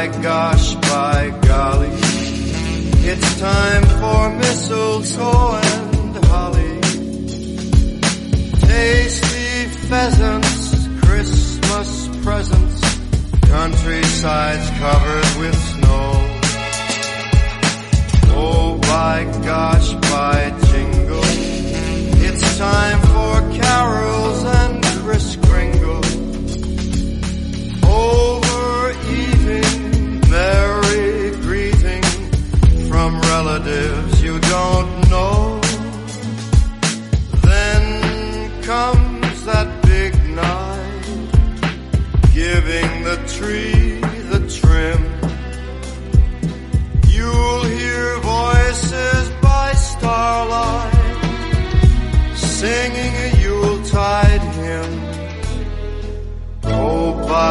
by 0.00 0.06
gosh, 0.22 0.74
by 0.76 1.28
golly, 1.42 1.90
it's 3.10 3.38
time 3.38 3.84
for 4.00 4.30
mistletoe 4.30 5.60
and 5.62 6.24
holly. 6.24 6.80
Tasty 8.60 9.66
pheasants, 9.88 10.88
Christmas 11.04 12.08
presents, 12.24 12.80
countrysides 13.42 14.70
covered 14.78 15.30
with 15.38 15.58
snow. 15.68 16.12
Oh 18.40 18.78
by 18.80 19.24
gosh, 19.44 19.92
by 20.08 20.50
jingle, 20.70 21.20
it's 22.24 22.56
time 22.56 23.09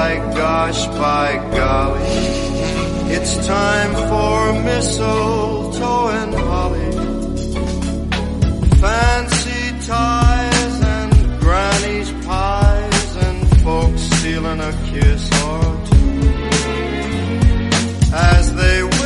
by 0.10 0.34
gosh, 0.34 0.88
by 0.88 1.36
golly, 1.55 2.01
it's 3.14 3.45
time 3.45 3.93
for 4.10 4.64
mistletoe 4.64 6.07
and 6.22 6.34
holly. 6.34 6.91
Fancy 8.82 9.86
ties 9.86 10.82
and 10.97 11.39
granny's 11.39 12.12
pies 12.26 13.16
and 13.18 13.62
folks 13.62 14.01
stealing 14.01 14.60
a 14.60 14.74
kiss 14.89 15.24
or 15.43 15.62
two 15.89 16.20
as 18.12 18.55
they 18.55 18.99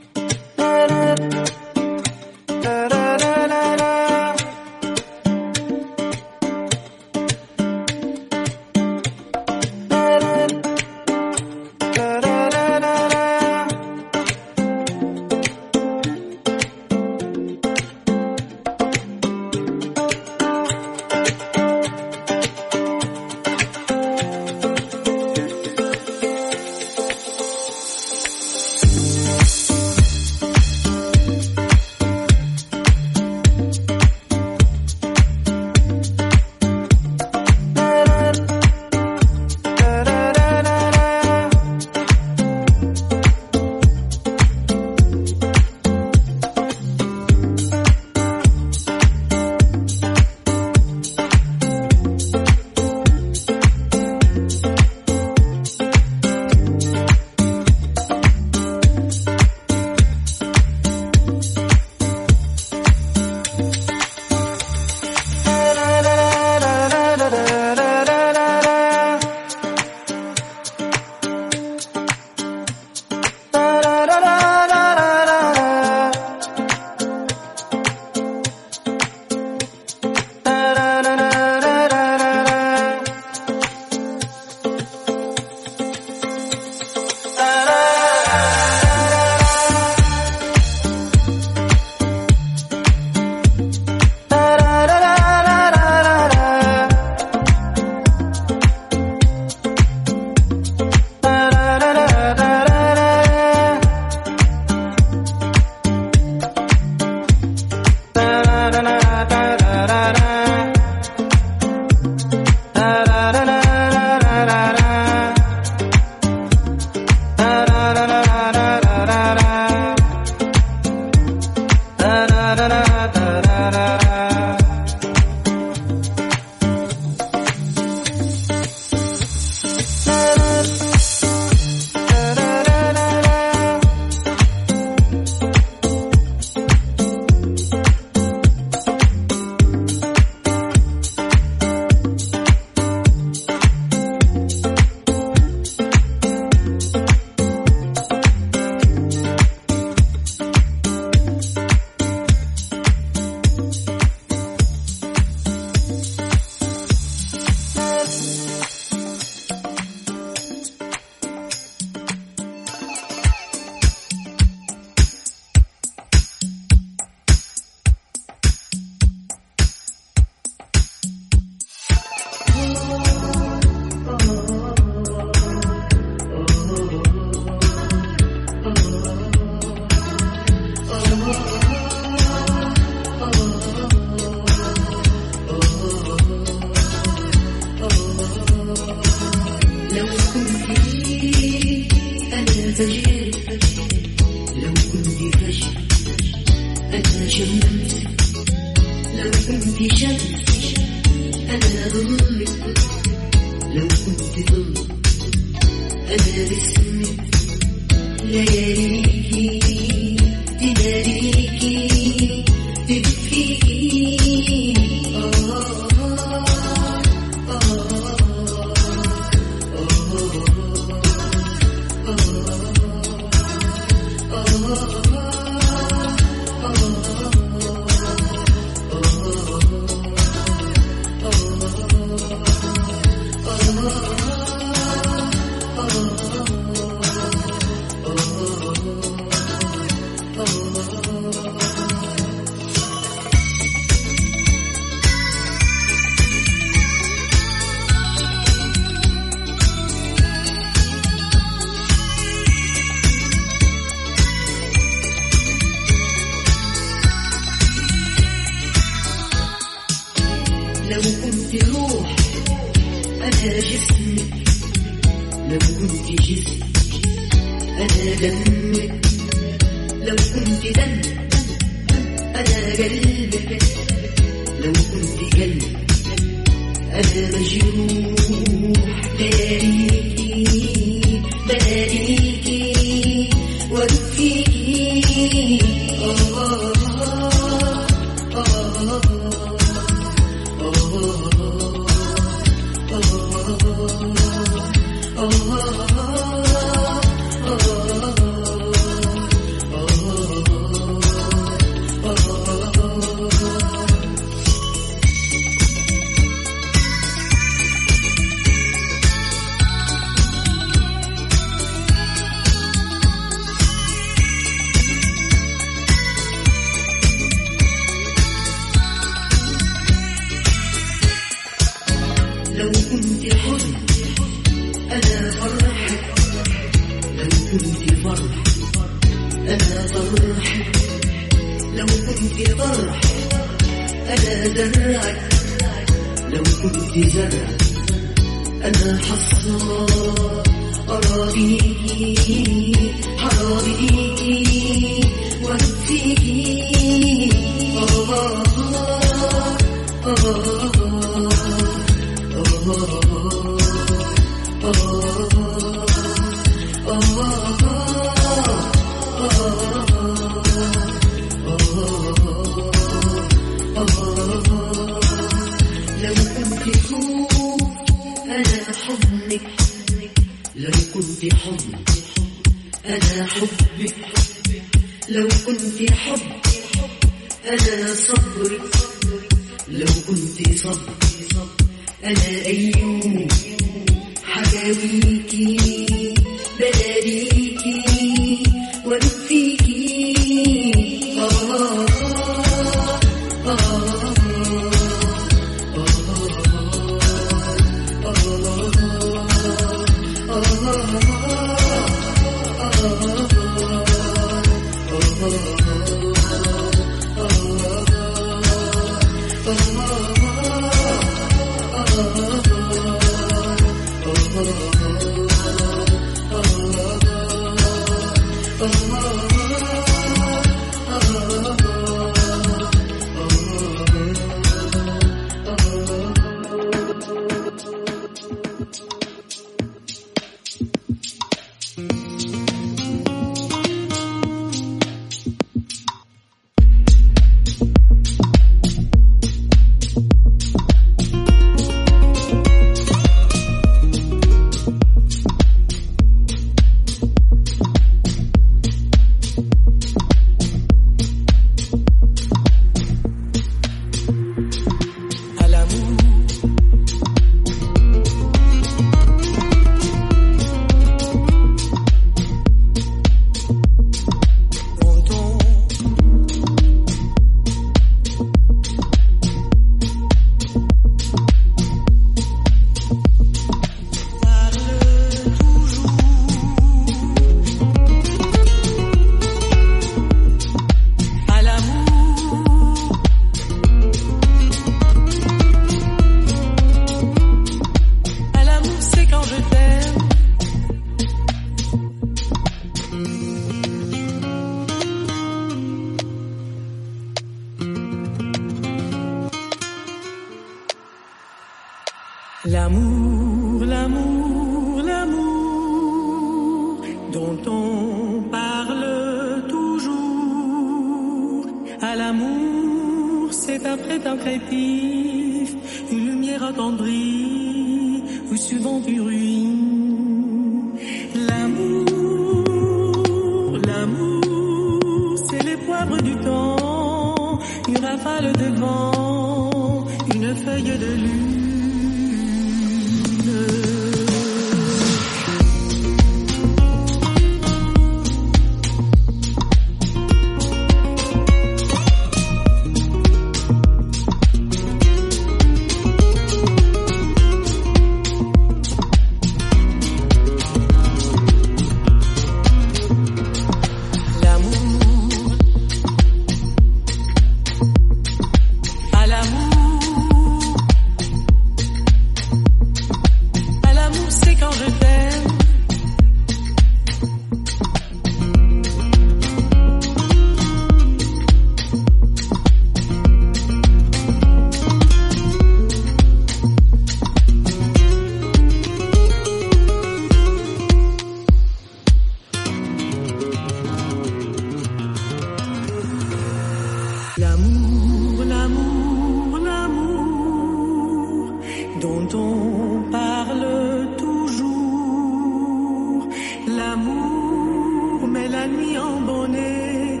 la 598.42 598.48
nuit 598.48 598.76
en 598.76 599.00
bonnet 599.00 600.00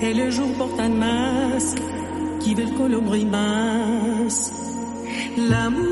et 0.00 0.14
le 0.14 0.30
jour 0.30 0.50
porte 0.56 0.80
un 0.80 0.88
masque 0.88 1.82
qui 2.40 2.54
veut 2.54 2.64
le 2.64 2.76
colombier 2.78 3.26
mince. 3.26 4.52
L'amour, 5.36 5.82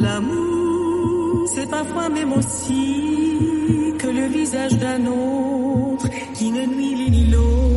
l'amour, 0.00 1.46
c'est 1.52 1.68
parfois 1.68 2.08
même 2.08 2.32
aussi 2.32 3.94
que 3.98 4.06
le 4.06 4.26
visage 4.38 4.78
d'un 4.78 5.04
autre 5.06 6.08
qui 6.36 6.52
ne 6.52 6.64
nuit 6.64 7.10
ni 7.10 7.26
l'autre. 7.26 7.67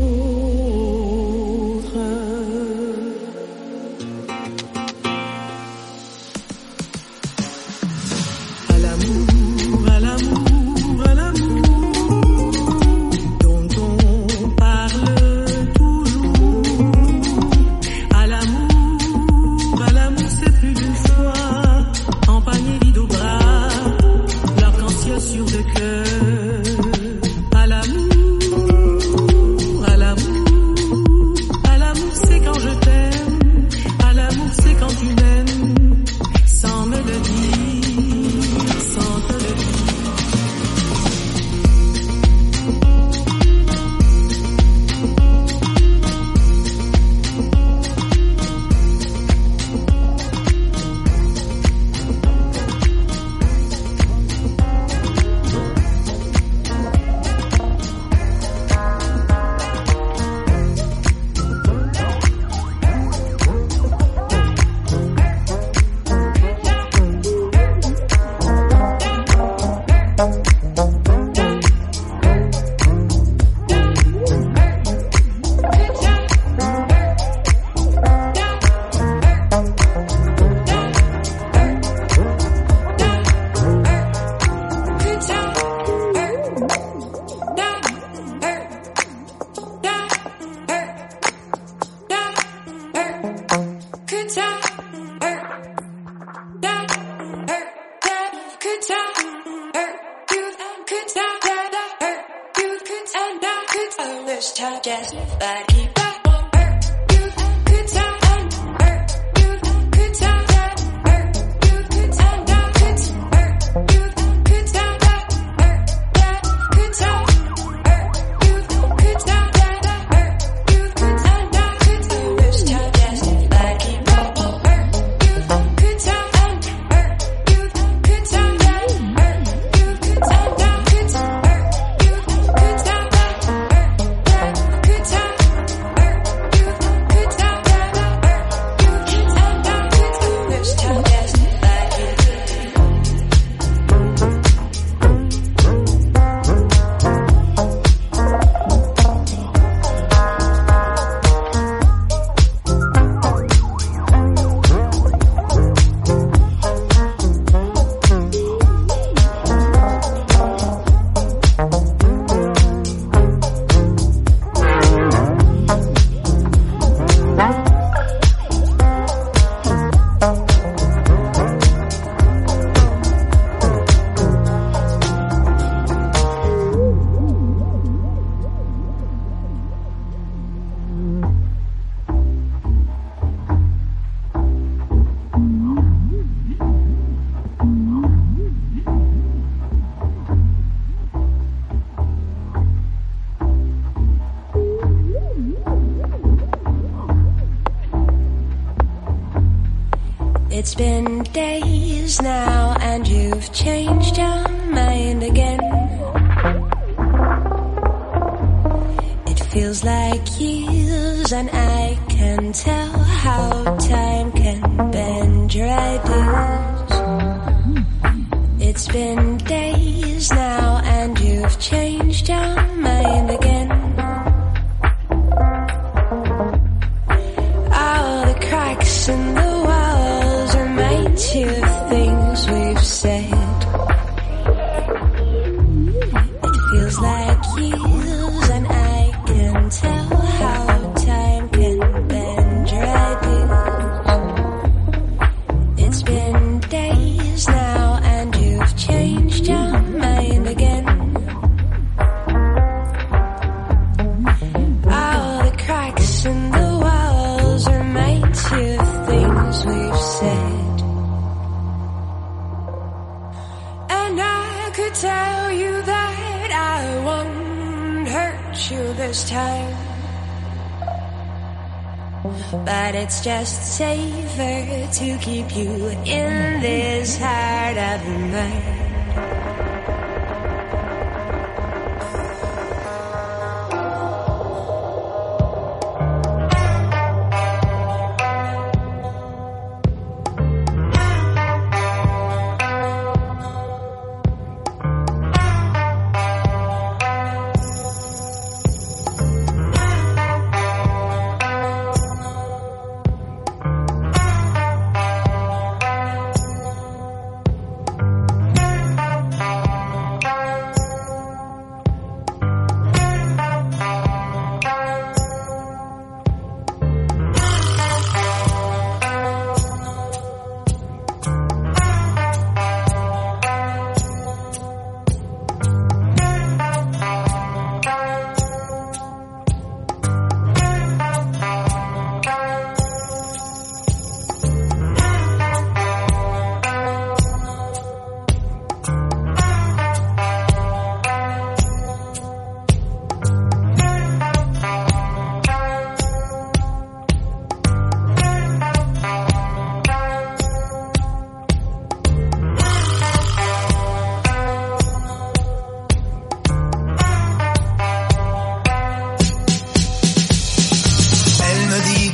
days 201.34 202.22
now. 202.22 202.51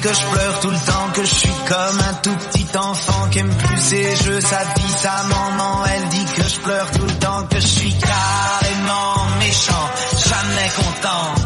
que 0.08 0.14
je 0.14 0.26
pleure 0.28 0.60
tout 0.62 0.70
le 0.70 0.78
temps, 0.78 1.12
que 1.14 1.22
je 1.22 1.36
suis 1.36 1.51
comme 1.68 1.99
un 1.99 2.14
tout 2.24 2.36
petit 2.47 2.78
enfant 2.78 3.28
qui 3.30 3.39
aime 3.39 3.49
plus 3.49 3.78
ses 3.78 4.16
jeux, 4.16 4.39
sa 4.39 4.60
vie, 4.60 4.93
sa 4.97 5.24
maman. 5.24 5.84
Elle 5.86 6.08
dit 6.10 6.26
que 6.36 6.43
je 6.43 6.60
pleure 6.62 6.89
tout 6.91 7.05
le 7.05 7.14
temps, 7.20 7.43
que 7.49 7.60
je 7.60 7.68
suis 7.68 7.93
carrément 7.93 9.26
méchant, 9.39 9.89
jamais 10.30 10.70
content. 10.78 11.36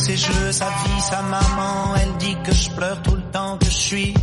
ses 0.00 0.16
jeux, 0.16 0.52
sa 0.52 0.66
vie, 0.66 1.00
sa 1.00 1.22
maman. 1.22 1.94
Elle 2.00 2.16
dit 2.18 2.36
que 2.44 2.52
je 2.52 2.70
pleure 2.70 3.02
tout 3.02 3.14
le 3.14 3.22
temps 3.30 3.58
que 3.58 3.66
je 3.66 3.70
suis 3.70 4.14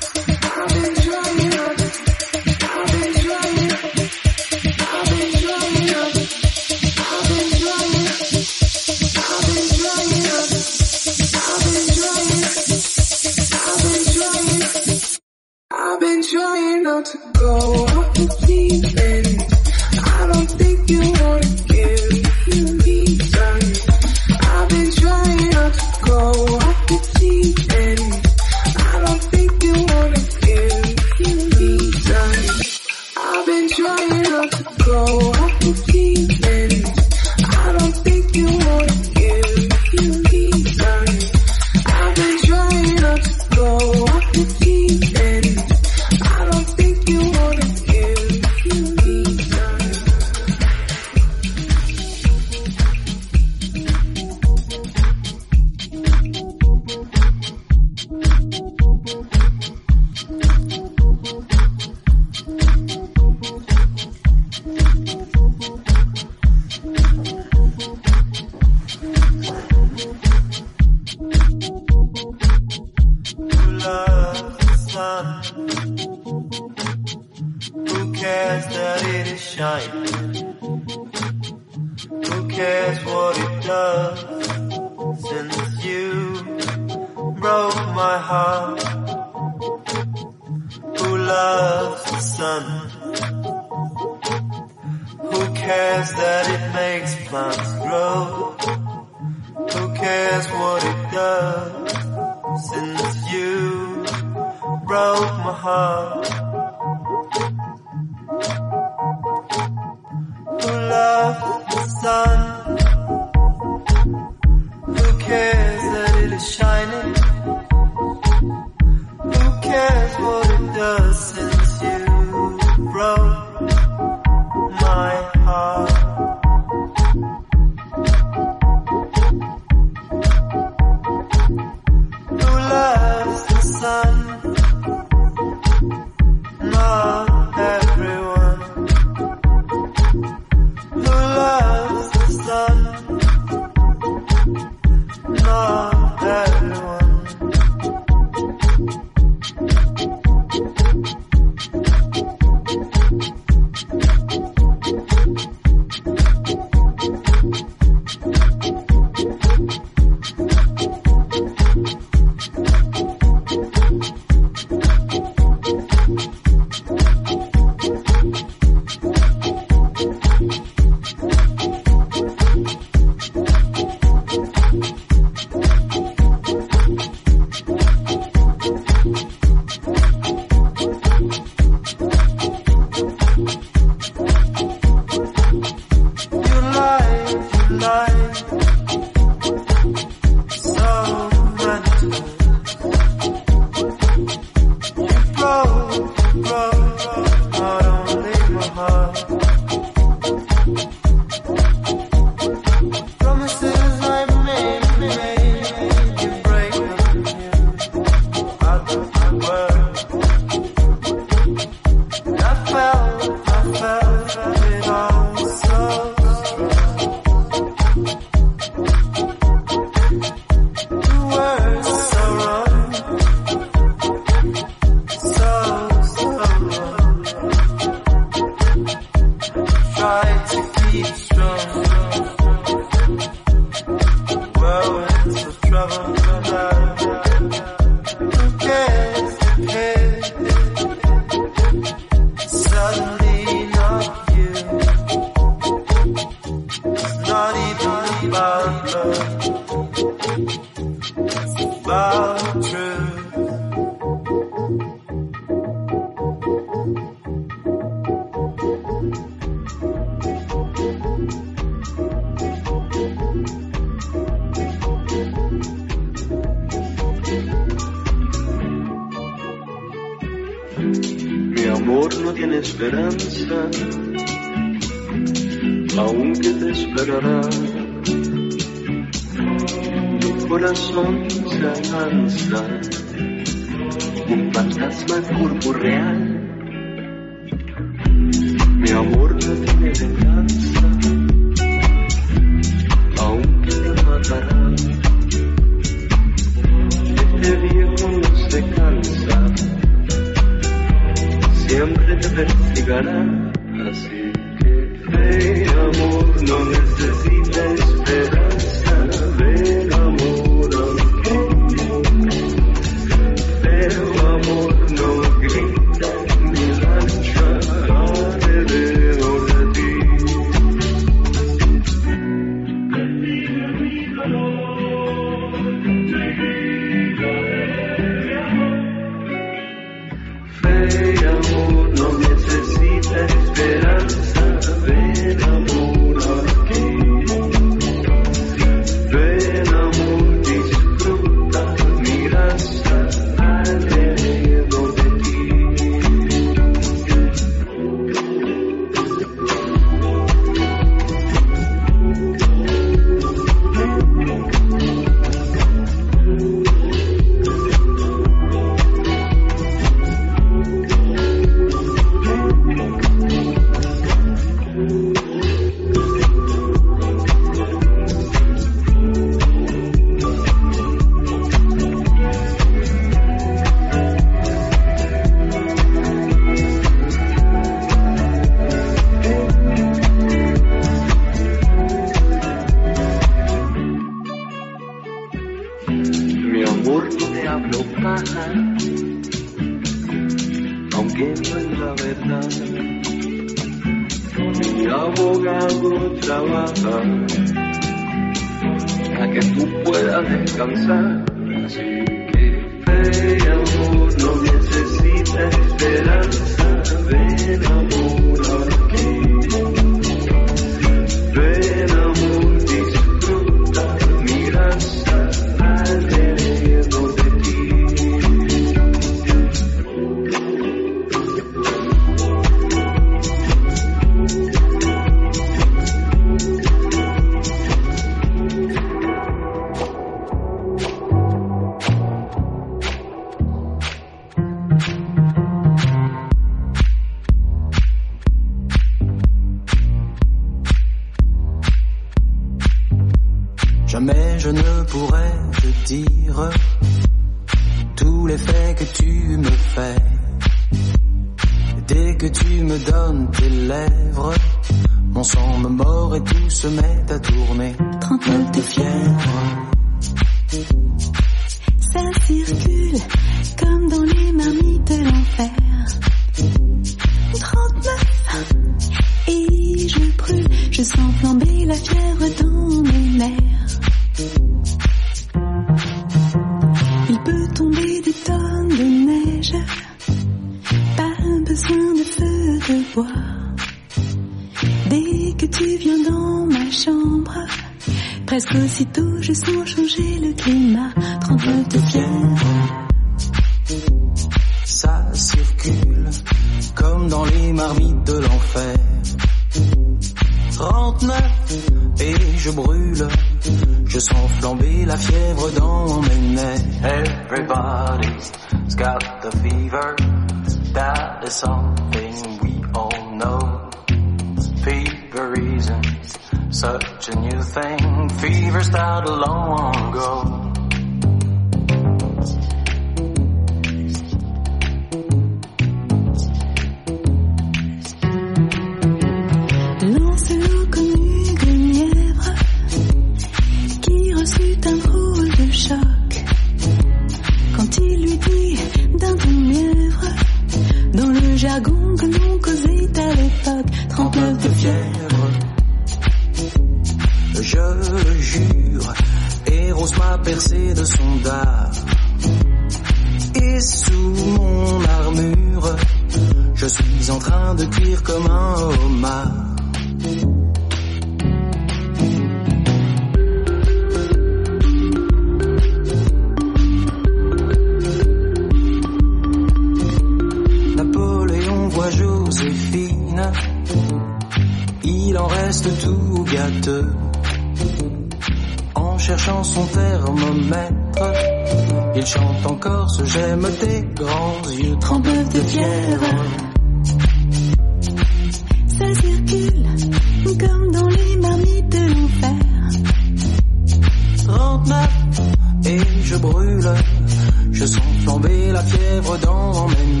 dans 599.22 599.68
mes. 599.68 600.00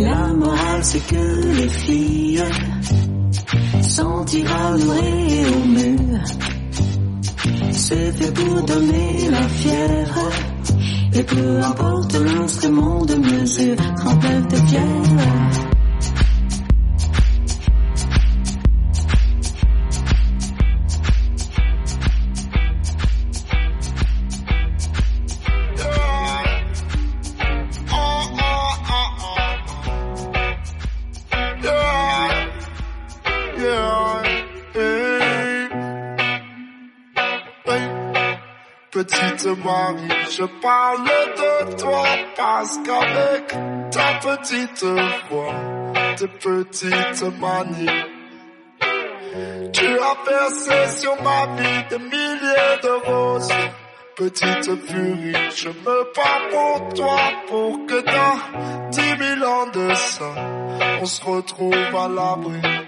La 0.00 0.32
morale, 0.34 0.82
c'est 0.82 1.06
que 1.06 1.56
les 1.56 1.68
filles 1.68 2.44
sont 3.82 4.24
et 4.24 4.44
au 5.48 5.64
mur. 5.66 6.20
C'est 7.72 8.12
fait 8.12 8.32
pour 8.32 8.62
donner 8.62 9.30
la 9.30 9.48
fièvre. 9.48 10.30
Et 11.16 11.22
peu 11.22 11.62
importe 11.62 12.14
l'instrument 12.14 13.04
de 13.04 13.14
mesure, 13.14 13.76
39 13.76 14.48
de 14.48 14.56
fièvre. 14.56 15.63
Je 40.44 40.60
parle 40.60 41.04
de 41.04 41.76
toi 41.76 42.04
parce 42.36 42.78
qu'avec 42.84 43.46
ta 43.90 44.14
petite 44.20 44.84
voix, 45.30 45.54
tes 46.16 46.28
petites 46.28 47.40
manies, 47.40 48.04
tu 49.72 49.86
as 49.86 50.16
percé 50.26 51.00
sur 51.00 51.16
ma 51.22 51.46
vie 51.56 51.84
des 51.88 51.98
milliers 51.98 52.76
de 52.82 53.06
roses. 53.06 53.48
Petite 54.16 54.86
furie, 54.86 55.34
je 55.56 55.68
me 55.70 56.14
bats 56.14 56.42
pour 56.50 56.94
toi 56.94 57.18
pour 57.48 57.86
que 57.86 58.00
dans 58.04 58.90
dix 58.90 59.16
mille 59.18 59.44
ans 59.44 59.66
de 59.72 59.94
ça, 59.94 60.34
on 61.00 61.06
se 61.06 61.24
retrouve 61.24 61.74
à 61.74 62.08
l'abri. 62.08 62.83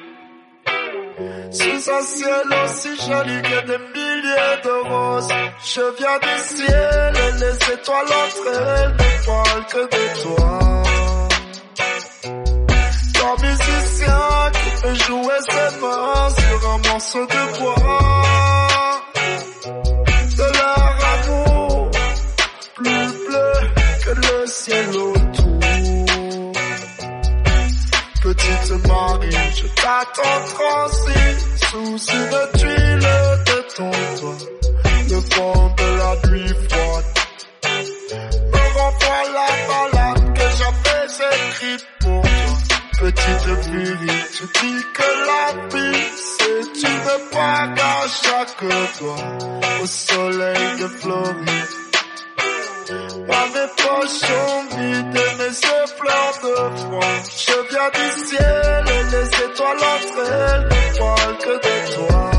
Sous 1.59 1.91
un 1.91 2.03
ciel 2.03 2.47
aussi 2.65 2.93
joli 3.07 3.43
que 3.43 3.59
des 3.67 3.79
milliers 3.95 4.57
de 4.63 4.75
roses. 4.89 5.29
Je 5.65 5.81
viens 5.99 6.19
du 6.19 6.37
ciel 6.45 7.13
et 7.17 7.33
les 7.41 7.57
étoiles 7.75 8.13
entre 8.25 8.47
elles 8.53 8.93
ne 8.93 9.27
parlent 9.27 9.67
que 9.73 9.83
de 9.97 10.05
toi. 10.23 10.83
Ton 13.15 13.33
musicien 13.43 14.51
qui 14.53 14.71
peut 14.83 14.99
jouer 15.07 15.41
ses 15.49 15.71
mains 15.81 16.29
sur 16.31 16.59
un 16.71 16.79
morceau 16.89 17.25
de 17.27 17.43
bois. 17.59 17.77
De 20.37 20.47
leur 20.59 20.89
amour 21.15 21.91
plus 22.75 23.09
bleu 23.27 23.53
que 24.05 24.11
le 24.11 24.47
ciel 24.47 24.87
je 29.57 29.67
t'attends 29.69 30.41
transi 30.55 31.21
sous 31.71 31.97
une 32.13 32.59
tuile 32.59 33.09
de 33.49 33.59
ton 33.77 33.91
toit. 34.21 34.43
Le 35.09 35.19
vent 35.35 35.75
de 35.77 35.89
la 35.99 36.13
nuit 36.29 36.55
froide 36.69 37.11
me 38.53 38.63
renvoie 38.79 39.25
la 39.37 39.51
balade 39.69 40.35
que 40.35 40.47
j'avais 40.59 41.05
écrite 41.49 41.87
pour 42.01 42.23
toi. 42.23 42.31
Petite 43.01 43.45
furie, 43.65 44.23
tu 44.37 44.45
dis 44.61 44.83
que 44.95 45.09
la 45.29 45.45
vie 45.69 46.07
c'est 46.39 46.89
une 46.89 47.33
bague 47.33 47.81
à 47.81 48.09
chaque 48.23 48.65
doigt 48.99 49.61
au 49.83 49.87
soleil 49.87 50.81
de 50.81 50.89
Floride. 50.89 51.86
Moi 53.27 53.45
mes 53.55 53.69
poches 53.83 54.19
sont 54.21 54.77
vides 54.77 55.17
et 55.17 55.35
mes 55.39 55.55
pleins 55.99 56.33
de 56.43 56.77
froid 56.77 57.17
Je 57.37 57.57
viens 57.71 57.91
du 57.91 58.27
ciel 58.27 58.85
et 58.89 59.05
les 59.11 59.29
étoiles 59.45 59.83
entre 59.95 60.21
elles 60.31 60.65
ne 60.69 60.99
que 61.43 61.55
de 61.57 61.95
toi 61.95 62.36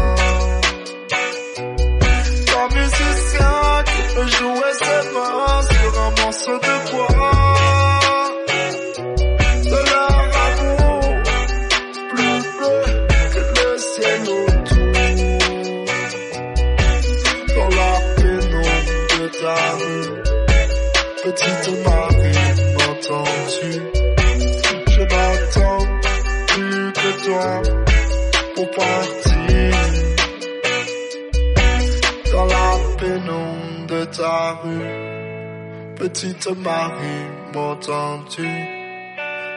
Petite 35.97 36.47
Marie, 36.57 37.27
m'entends-tu? 37.53 38.47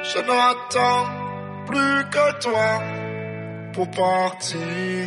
Je 0.02 0.18
n'attends 0.18 1.06
plus 1.66 2.04
que 2.10 2.40
toi 2.40 2.82
pour 3.72 3.88
partir 3.90 5.06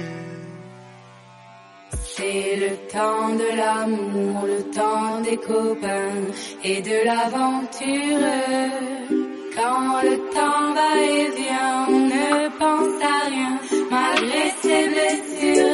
C'est 2.16 2.56
le 2.56 2.72
temps 2.92 3.30
de 3.36 3.58
l'amour, 3.58 4.46
le 4.46 4.64
temps 4.72 5.20
des 5.22 5.38
copains 5.38 6.32
et 6.64 6.82
de 6.82 7.06
l'aventure. 7.06 8.24
Quand 9.56 10.02
le 10.02 10.16
temps 10.34 10.74
va 10.78 10.92
et 11.02 11.30
vient, 11.42 11.86
on 11.90 12.00
ne 12.16 12.50
pense 12.58 13.04
à 13.04 13.18
rien 13.28 13.60
malgré 13.92 14.44
ses 14.62 14.88
blessures. 14.90 15.73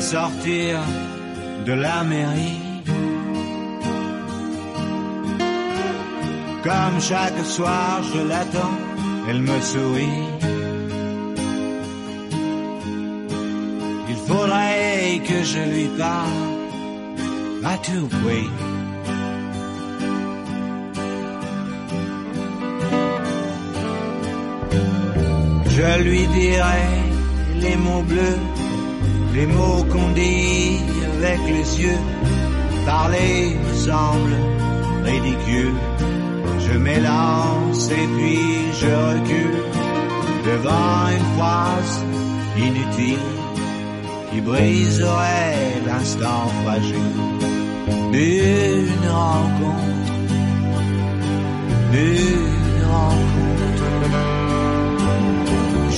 Sortir 0.00 0.78
de 1.66 1.72
la 1.72 2.02
mairie. 2.04 2.60
Comme 6.62 7.00
chaque 7.00 7.44
soir, 7.44 8.02
je 8.12 8.20
l'attends, 8.30 8.78
elle 9.28 9.42
me 9.42 9.60
sourit. 9.60 10.22
Il 14.08 14.16
faudrait 14.28 15.20
que 15.28 15.42
je 15.42 15.62
lui 15.74 15.88
parle 15.98 16.52
à 17.64 17.78
tout 17.78 18.08
prix. 18.22 18.50
Je 25.76 26.02
lui 26.02 26.26
dirai 26.28 26.84
les 27.60 27.76
mots 27.76 28.02
bleus, 28.02 28.38
les 29.34 29.46
mots 29.46 29.84
qu'on 29.90 30.10
dit 30.12 30.78
avec 31.16 31.40
les 31.46 31.80
yeux. 31.82 32.00
Parler 32.86 33.56
me 33.64 33.74
semble 33.74 34.34
ridicule. 35.04 35.74
Je 36.66 36.78
m'élance 36.78 37.90
et 37.90 38.08
puis 38.14 38.38
je 38.80 38.90
recule 39.10 39.58
devant 40.44 41.08
une 41.16 41.28
phrase 41.38 42.04
inutile 42.56 43.26
qui 44.30 44.40
briserait 44.40 45.82
l'instant 45.86 46.46
fragile 46.64 47.12
d'une 48.12 49.08
rencontre, 49.08 50.12
d'une 51.92 52.84
rencontre. 52.84 53.86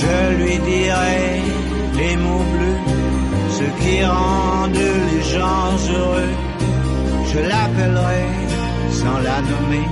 Je 0.01 0.35
lui 0.35 0.57
dirai 0.59 1.41
les 1.97 2.17
mots 2.17 2.45
bleus, 2.53 2.79
ceux 3.65 3.83
qui 3.83 4.03
rendent 4.03 4.89
les 5.11 5.23
gens 5.33 5.71
heureux. 5.93 6.33
Je 7.31 7.39
l'appellerai 7.39 8.25
sans 8.91 9.19
la 9.27 9.37
nommer. 9.51 9.87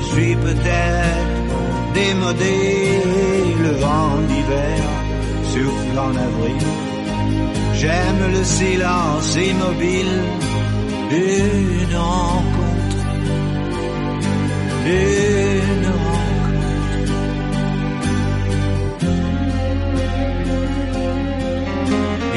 Je 0.00 0.06
suis 0.12 0.36
peut-être 0.36 1.54
démodé, 1.94 2.58
le 3.64 3.72
vent 3.82 4.16
d'hiver 4.28 4.80
souffle 5.52 5.98
en 5.98 6.14
avril. 6.28 6.66
J'aime 7.74 8.22
le 8.32 8.44
silence 8.44 9.36
immobile 9.36 10.16
d'une 11.10 11.96
rencontre, 11.96 13.04
d'une 14.84 15.97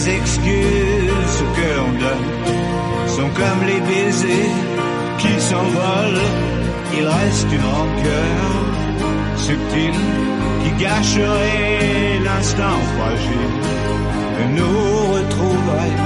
Les 0.00 0.10
excuses 0.10 1.42
que 1.56 1.68
l'on 1.76 1.92
donne 2.04 2.28
sont 3.06 3.30
comme 3.40 3.66
les 3.66 3.80
baisers 3.80 4.54
qui 5.18 5.40
s'envolent. 5.40 6.28
Il 6.96 7.06
reste 7.06 7.48
une 7.52 7.68
rancœur 7.76 8.40
subtile 9.36 10.00
qui 10.62 10.84
gâcherait 10.84 12.18
l'instant 12.24 12.78
fragile 12.96 13.54
que 14.36 14.44
nous 14.58 15.12
retrouverait, 15.14 15.96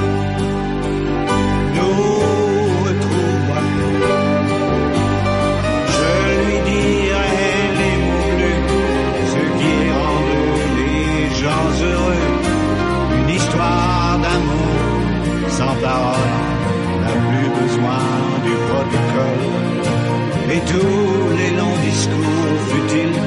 n'a 15.85 17.17
plus 17.29 17.49
besoin 17.61 18.05
du 18.47 18.55
protocole. 18.69 19.45
Et 20.55 20.61
tous 20.73 21.37
les 21.39 21.51
longs 21.59 21.79
discours 21.91 22.55
futiles 22.71 23.21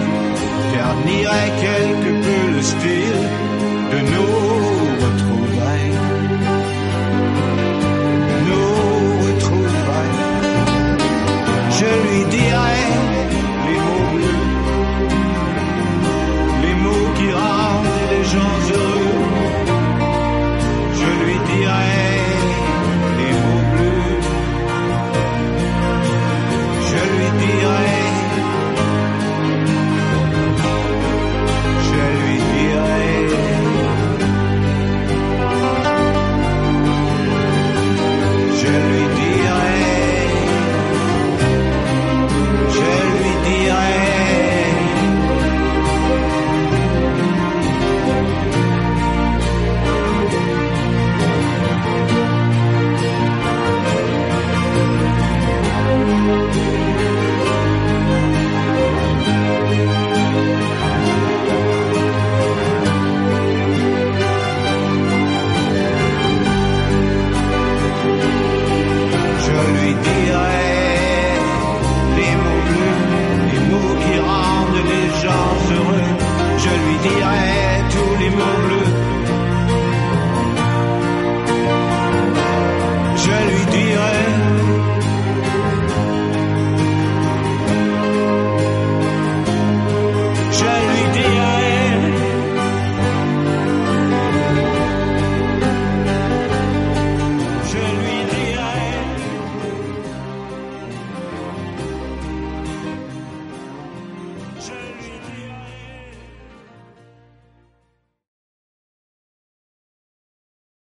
terniraient 0.73 1.53
quelque 1.61 2.11
peu 2.25 2.55
le 2.55 2.61
style 2.61 3.17